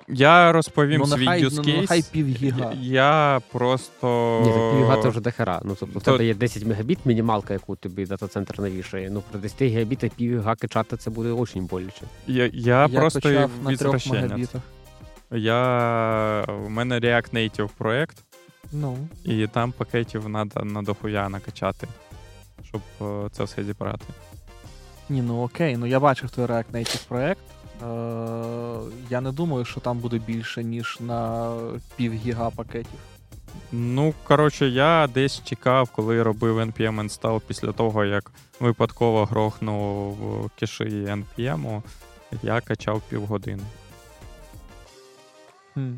Я 0.08 0.52
розповім 0.52 1.00
Ну, 1.02 1.08
свій 1.08 1.20
нехай, 1.20 1.44
use 1.46 1.54
ну, 1.56 1.62
case. 1.62 1.82
нехай 1.82 2.04
півгіга. 2.12 2.74
Я 2.82 3.42
просто. 3.52 4.42
Ні, 4.46 4.52
так 4.54 4.72
півгата 4.72 5.10
вже 5.10 5.22
дохера. 5.22 5.62
Ну, 5.64 5.76
тобто 5.80 6.00
в 6.00 6.04
То- 6.04 6.12
тебе 6.12 6.26
є 6.26 6.34
10 6.34 6.66
мегабіт, 6.66 7.00
мінімалка, 7.06 7.54
яку 7.54 7.76
тобі 7.76 8.06
дата-центр 8.06 8.62
навішає. 8.62 9.10
Ну, 9.10 9.24
при 9.32 9.40
10 9.40 9.62
гігабітах 9.62 10.12
півгіга 10.12 10.56
качати 10.56 10.98
це 10.98 11.10
буде 11.10 11.30
дуже 11.30 11.60
боляче. 11.60 12.02
Я, 12.28 12.50
я, 12.54 12.88
просто 12.88 13.30
на 13.64 13.76
3 13.78 14.00
мегабітах. 14.12 14.62
Я... 15.32 16.46
У 16.66 16.70
мене 16.70 17.00
React 17.00 17.34
Native 17.34 17.70
проект, 17.78 18.18
Ну. 18.72 18.98
і 19.24 19.48
там 19.48 19.72
пакетів 19.72 20.22
треба 20.24 20.64
на 20.66 20.82
дохуя 20.82 21.30
накачати, 21.30 21.88
щоб 22.64 22.82
е, 23.02 23.30
це 23.32 23.44
все 23.44 23.64
зібрати. 23.64 24.06
Ні, 25.10 25.22
ну 25.22 25.44
окей, 25.44 25.78
ну 25.78 25.86
я 25.86 26.00
бачив 26.00 26.30
той 26.30 26.46
React 26.46 26.72
Native 26.74 27.08
проект. 27.08 27.42
Е, 27.84 27.86
я 29.10 29.22
не 29.22 29.32
думаю, 29.32 29.66
що 29.66 29.80
там 29.80 29.98
буде 30.00 30.18
більше, 30.18 30.64
ніж 30.64 30.98
на 31.00 31.52
пів 31.96 32.14
гіга 32.14 32.50
пакетів. 32.50 33.00
Ну, 33.72 34.14
коротше, 34.24 34.68
я 34.70 35.08
десь 35.14 35.44
чекав, 35.44 35.90
коли 35.90 36.24
робив 36.24 36.60
npm 36.60 37.04
install 37.04 37.42
після 37.48 37.72
того, 37.72 38.06
як 38.06 38.32
випадково 38.60 39.26
грохнув 39.26 40.18
кеші 40.60 40.84
npm, 40.84 41.82
я 42.44 42.62
качав 42.62 43.02
півгодини. 43.10 43.64
Хм. 45.74 45.92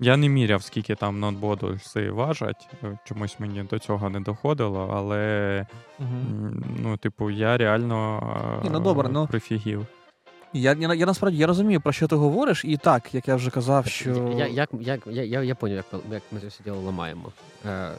Я 0.00 0.16
не 0.16 0.28
міряв, 0.28 0.62
скільки 0.62 0.94
там 0.94 1.20
ноутбодуси 1.20 2.10
важать. 2.10 2.68
е, 2.84 2.98
Чомусь 3.04 3.40
мені 3.40 3.62
до 3.62 3.78
цього 3.78 4.10
не 4.10 4.20
доходило, 4.20 4.90
але 4.94 5.66
Угу. 5.98 6.08
м, 6.08 6.64
ну, 6.82 6.96
типу, 6.96 7.30
я 7.30 7.56
реально 7.56 8.20
е, 8.60 8.64
Ні, 8.64 8.70
ну, 8.72 8.80
добре, 8.80 9.08
ну. 9.08 9.26
прифігів. 9.26 9.86
Я, 10.52 10.76
я, 10.80 10.94
я 10.94 11.06
насправді 11.06 11.38
я 11.38 11.46
розумію, 11.46 11.80
про 11.80 11.92
що 11.92 12.08
ти 12.08 12.16
говориш, 12.16 12.64
і 12.64 12.76
так, 12.76 13.14
як 13.14 13.28
я 13.28 13.36
вже 13.36 13.50
казав, 13.50 13.86
що. 13.86 14.34
Я, 14.38 14.46
як, 14.46 14.70
як, 14.80 15.00
я, 15.06 15.22
я, 15.22 15.42
я 15.42 15.54
поняв, 15.54 15.76
як, 15.76 16.02
як 16.12 16.22
ми 16.32 16.40
це 16.40 16.46
все 16.46 16.64
діло 16.64 16.80
ламаємо. 16.80 17.32
Е, 17.66 17.90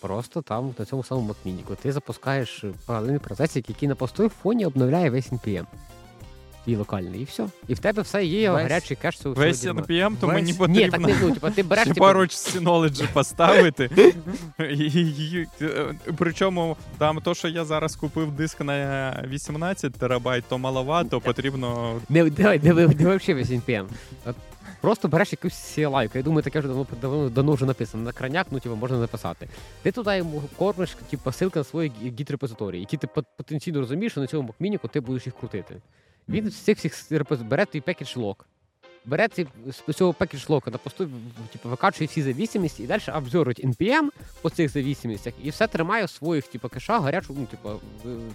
просто 0.00 0.42
там, 0.42 0.74
на 0.78 0.84
цьому 0.84 1.04
самому 1.04 1.28
Макмініку, 1.28 1.74
ти 1.74 1.92
запускаєш 1.92 2.64
паралельний 2.86 3.18
процес, 3.18 3.56
який 3.56 3.88
на 3.88 3.94
постовому 3.94 4.34
фоні 4.42 4.66
обновляє 4.66 5.10
весь 5.10 5.32
NPM. 5.32 5.64
І 6.66 6.76
локальний, 6.76 7.20
і 7.20 7.24
все. 7.24 7.46
І 7.68 7.74
в 7.74 7.78
тебе 7.78 8.02
все 8.02 8.24
є 8.24 8.50
Весь- 8.50 8.62
гарячий 8.62 8.96
кеш 8.96 9.18
Весь 9.24 9.58
всього. 9.58 9.80
NPM, 9.80 10.16
то 10.20 10.26
Весь- 10.26 10.34
мені 10.34 10.52
Ні, 10.52 10.58
потрібно 10.58 10.90
так 10.90 11.00
не 11.00 11.16
ну, 11.22 11.30
типа, 11.30 11.50
ти 11.50 11.62
береш 11.62 11.84
типу, 11.84 12.00
пару 12.00 12.20
Synology 12.20 13.12
поставити. 13.12 13.90
Причому 16.16 16.76
там 16.98 17.20
то, 17.20 17.34
що 17.34 17.48
я 17.48 17.64
зараз 17.64 17.96
купив 17.96 18.32
диск 18.32 18.60
на 18.60 19.24
18 19.28 19.92
терабайт, 19.92 20.44
то 20.48 20.58
маловато, 20.58 21.20
потрібно 21.20 22.00
Не, 22.08 22.30
давай, 22.30 22.60
не, 22.62 22.72
ви- 22.72 22.86
вивчи 22.86 23.34
весь 23.34 23.50
NPM. 23.50 23.86
Просто 24.80 25.08
береш 25.08 25.32
якусь 25.32 25.52
CLI, 25.54 26.10
я 26.14 26.22
думаю, 26.22 26.42
таке 26.42 26.58
вже 26.58 26.68
давно, 26.68 26.86
давно, 27.02 27.30
давно 27.30 27.52
вже 27.52 27.66
написано. 27.66 28.02
На 28.04 28.12
крайняк, 28.12 28.46
ну, 28.50 28.60
типу, 28.60 28.76
можна 28.76 28.98
написати. 28.98 29.48
Ти 29.82 29.92
туди 29.92 30.16
йому 30.16 30.42
кормиш, 30.56 30.96
типу, 31.10 31.30
ссылки 31.30 31.56
на 31.56 31.64
свої 31.64 31.92
git 32.02 32.30
репозиторії, 32.30 32.80
які 32.80 32.96
ти 32.96 33.06
потенційно 33.36 33.80
розумієш, 33.80 34.12
що 34.12 34.20
на 34.20 34.26
цьому 34.26 34.48
Mac 34.48 34.61
mini 34.61 34.79
ку 34.79 34.88
ти 34.88 35.00
будеш 35.00 35.26
їх 35.26 35.34
крутити. 35.38 35.76
Він 36.28 36.50
з 36.50 36.56
цих 36.56 36.78
всіх 36.78 37.22
бере 37.42 37.66
твій 37.66 37.80
package 37.80 38.16
lock. 38.16 38.46
Бере 39.06 39.28
цей, 39.28 39.46
з 39.66 39.92
цього 39.94 40.12
package 40.12 40.44
lock 40.48 40.66
а 40.66 40.70
на 40.70 40.78
посту, 40.78 41.10
типу, 41.52 41.68
викачує 41.68 42.08
всі 42.08 42.22
завісимості 42.22 42.82
і 42.82 42.86
далі 42.86 43.02
обзорить 43.14 43.64
NPM 43.64 44.08
по 44.42 44.50
цих 44.50 44.70
завісимостях 44.70 45.34
і 45.42 45.50
все 45.50 45.66
тримає 45.66 46.04
в 46.04 46.10
своїх, 46.10 46.46
типу, 46.46 46.68
кешах 46.68 47.02
гарячу, 47.02 47.36
ну, 47.38 47.46
типу, 47.46 47.80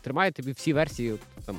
тримає 0.01 0.31
тобі 0.31 0.51
всі 0.51 0.73
версії 0.73 1.15
там, 1.45 1.57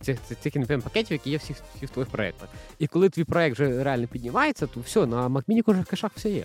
цих, 0.00 0.18
цих, 0.40 0.56
NPM 0.56 0.82
пакетів, 0.82 1.12
які 1.12 1.30
є 1.30 1.36
в 1.36 1.40
всіх, 1.40 1.56
всіх 1.76 1.90
твоїх 1.90 2.10
проєктах. 2.10 2.48
І 2.78 2.86
коли 2.86 3.08
твій 3.10 3.24
проєкт 3.24 3.54
вже 3.56 3.84
реально 3.84 4.06
піднімається, 4.06 4.66
то 4.66 4.80
все, 4.80 5.06
на 5.06 5.28
Mac 5.28 5.70
вже 5.70 5.80
в 5.80 5.86
кешах 5.86 6.12
все 6.16 6.30
є. 6.30 6.44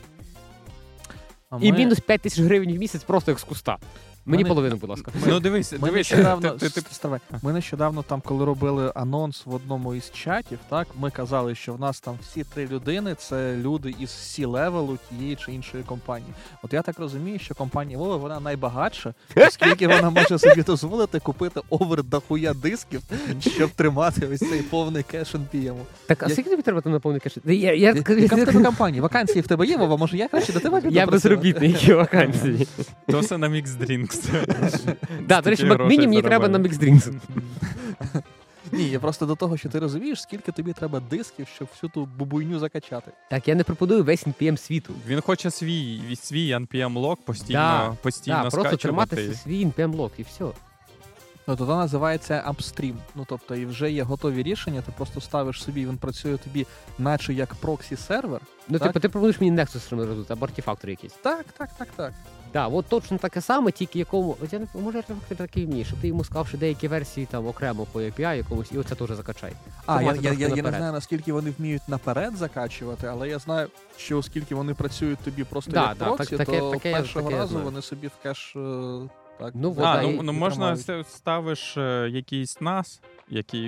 А 1.50 1.58
І 1.62 1.72
ми- 1.72 1.78
мінус 1.78 2.00
5 2.00 2.22
тисяч 2.22 2.40
гривень 2.40 2.76
в 2.76 2.80
місяць 2.80 3.04
просто 3.04 3.32
як 3.32 3.40
з 3.40 3.44
куста. 3.44 3.78
Мені 4.26 4.46
половину, 4.46 4.76
будь 4.76 4.90
ласка. 4.90 5.12
Ну 5.28 5.40
дивись, 5.40 5.72
Ми 5.72 5.78
дивись, 5.80 6.12
нещодавно, 6.12 6.50
ти- 6.50 6.70
ти- 6.70 6.82
ти- 6.82 6.94
стривай. 6.96 7.20
ми 7.42 7.54
нещодавно 7.54 8.04
там, 8.04 8.22
коли 8.26 8.46
робили 8.46 8.92
анонс 8.96 9.46
в 9.46 9.54
одному 9.54 9.96
із 9.96 10.12
чатів, 10.12 10.60
так 10.70 10.88
ми 11.00 11.12
казали, 11.12 11.56
що 11.56 11.74
в 11.74 11.80
нас 11.80 12.00
там 12.00 12.18
всі 12.22 12.44
три 12.44 12.68
людини 12.68 13.16
це 13.16 13.56
люди 13.56 13.96
із 14.00 14.10
C 14.10 14.46
level 14.46 14.89
у 14.89 14.98
тієї 15.10 15.36
чи 15.36 15.52
іншої 15.54 15.84
компанії. 15.84 16.34
От 16.64 16.74
я 16.74 16.82
так 16.82 17.00
розумію, 17.00 17.40
що 17.40 17.56
компанія 17.56 17.98
Вова 17.98 18.18
вона 18.18 18.40
найбагатша, 18.40 19.14
оскільки 19.36 19.88
вона 19.88 20.10
може 20.10 20.40
собі 20.40 20.64
дозволити 20.64 21.20
купити 21.20 21.62
овер 21.70 22.04
дохуя 22.04 22.54
дисків, 22.54 23.02
щоб 23.40 23.70
тримати 23.70 24.28
ось 24.28 24.40
цей 24.40 24.62
повний 24.62 25.04
кеш 25.04 25.36
NPM. 25.36 25.76
Так, 26.08 26.24
а 26.24 26.30
скільки 26.30 26.50
тобі 26.50 26.62
треба 26.62 26.82
там 26.82 26.92
наповнити 26.92 27.30
кеш? 27.30 27.38
Я, 27.46 27.54
я, 27.54 27.74
я, 27.74 27.94
Яка 27.94 28.36
в 28.36 28.46
тебе 28.46 28.64
компанія? 28.64 29.02
Вакансії 29.04 29.42
в 29.42 29.48
тебе 29.48 29.66
є, 29.68 29.78
Вова? 29.78 29.98
Може 29.98 30.18
я 30.18 30.28
краще 30.28 30.54
до 30.54 30.60
тебе 30.60 30.82
піду 30.82 30.96
я 30.96 31.06
безробітний, 31.06 31.72
які 31.72 31.94
вакансії. 31.94 32.68
То 33.08 33.20
все 33.20 33.38
на 33.38 33.50
Mix 33.50 33.68
Drinks. 34.16 34.96
Да, 35.28 35.42
до 35.42 35.50
речі, 35.50 35.66
Mini 35.66 36.00
мені 36.00 36.22
треба 36.22 36.48
на. 36.48 36.60
Mix 36.60 37.14
Ні, 38.72 38.90
я 38.90 39.00
просто 39.00 39.26
до 39.26 39.36
того, 39.36 39.58
що 39.58 39.70
ти 39.70 39.80
розумієш, 39.80 40.22
скільки 40.22 40.52
тобі 40.52 40.74
треба 40.74 41.00
дисків, 41.00 41.48
щоб 41.56 41.68
всю 41.72 41.90
ту 41.90 42.06
бубуйню 42.06 42.60
закачати. 42.60 43.12
Так, 43.30 43.48
я 43.48 43.56
не 43.56 43.64
пропоную 43.64 44.04
весь 44.04 44.28
NPM 44.28 44.58
світу. 44.58 44.94
Він 45.08 45.22
хоче 45.22 45.52
свій, 45.52 46.16
свій 46.16 46.56
NPM 46.56 46.98
лок 46.98 47.18
постійно, 47.18 47.60
Да, 47.60 47.98
постійно 48.02 48.42
Так, 48.42 48.52
просто 48.52 48.78
тримати 48.78 49.34
свій 49.34 49.66
NPM 49.66 49.96
лог 49.96 50.12
і 50.18 50.24
все. 50.24 50.46
Ну, 51.48 51.56
то 51.56 51.66
називається 51.66 52.42
апстрім. 52.46 52.98
Ну 53.16 53.26
тобто, 53.30 53.56
і 53.56 53.66
вже 53.66 53.92
є 53.92 54.04
готові 54.04 54.44
рішення, 54.44 54.82
ти 54.82 54.92
просто 54.98 55.22
ставиш 55.22 55.64
собі, 55.64 55.86
він 55.86 55.98
працює 55.98 56.38
тобі, 56.38 56.68
наче 57.00 57.34
як 57.34 57.56
проксі 57.56 57.96
сервер. 57.96 58.42
Ну, 58.70 58.80
Так. 58.80 58.88
типу, 58.88 59.00
ти 59.00 59.10
пропонуєш 59.10 59.42
мені 59.42 59.58
Nexus 59.58 60.06
розвити, 60.06 60.34
або 60.34 60.46
артефактор 60.46 60.90
якийсь. 60.90 61.14
Так, 61.14 61.46
так, 61.58 61.70
так, 61.78 61.88
так. 61.96 62.14
Так, 62.54 62.70
от 62.74 62.86
точно 62.86 63.18
таке 63.18 63.42
саме, 63.42 63.72
тільки 63.72 64.00
якому. 64.00 64.38
От 64.44 64.54
я 64.54 64.60
не 64.60 64.68
може 64.74 64.98
артефактор 64.98 65.38
такий 65.38 65.66
вміє, 65.66 65.86
щоб 65.86 66.00
ти 66.00 66.08
йому 66.08 66.24
сказав, 66.24 66.48
що 66.48 66.58
деякі 66.58 66.88
версії 66.88 67.26
там 67.32 67.48
окремо 67.48 67.86
по 67.92 68.00
API 68.02 68.36
якомусь, 68.38 68.72
і 68.72 68.78
оце 68.78 68.96
теж 68.96 69.10
закачай. 69.12 69.54
А, 69.86 70.02
я, 70.02 70.14
я, 70.14 70.32
я, 70.32 70.48
я 70.48 70.64
не 70.64 70.70
знаю, 70.70 70.94
наскільки 70.94 71.34
вони 71.34 71.54
вміють 71.60 71.82
наперед 71.88 72.36
закачувати, 72.38 73.08
але 73.08 73.30
я 73.30 73.40
знаю, 73.40 73.68
що 73.98 74.18
оскільки 74.18 74.56
вони 74.56 74.74
працюють 74.74 75.20
тобі 75.20 75.44
просто 75.44 75.72
Да, 75.72 75.88
як 75.90 75.98
да, 75.98 76.06
проксі, 76.06 76.38
так- 76.38 76.48
таке- 76.48 76.60
то 76.60 76.72
таке 76.72 76.92
першого 76.92 77.30
таке 77.30 77.40
разу 77.42 77.60
вони 77.60 77.82
собі 77.82 78.08
в 78.08 78.24
кеш. 78.24 78.54
е, 78.56 79.10
Так, 79.40 79.52
Ну, 79.56 79.76
А, 79.82 80.02
ну, 80.02 80.10
і- 80.12 80.20
ну 80.24 80.34
і 80.34 80.36
можна 80.36 80.76
тримають. 80.76 81.08
ставиш 81.10 81.78
е, 81.78 82.10
якийсь 82.12 82.58
NAS, 82.62 83.00
який, 83.30 83.66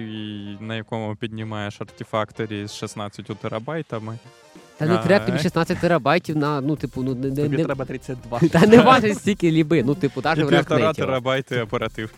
на 0.59 0.75
якому 0.75 1.15
піднімаєш 1.15 1.81
артефакторі 1.81 2.67
з 2.67 2.73
16 2.73 3.35
терабайтами. 3.35 4.17
Та 4.77 4.85
не 4.85 4.97
треба 4.97 5.25
тобі 5.25 5.37
е. 5.37 5.41
16 5.41 5.79
терабайтів 5.79 6.37
на, 6.37 6.61
ну, 6.61 6.75
типу, 6.75 7.03
ну 7.03 7.15
не, 7.15 7.29
не, 7.29 7.35
Тобі 7.35 7.57
не 7.57 7.63
треба 7.63 7.85
32. 7.85 8.39
Та 8.39 8.67
не 8.67 8.81
важить 8.81 9.17
стільки 9.17 9.51
ліби, 9.51 9.83
ну, 9.83 9.95
типу, 9.95 10.21
навіть 10.23 10.45
в 10.45 10.49
реактиві. 10.49 10.77
півтора 10.77 10.93
терабайти 10.93 11.61
оперативки. 11.61 12.15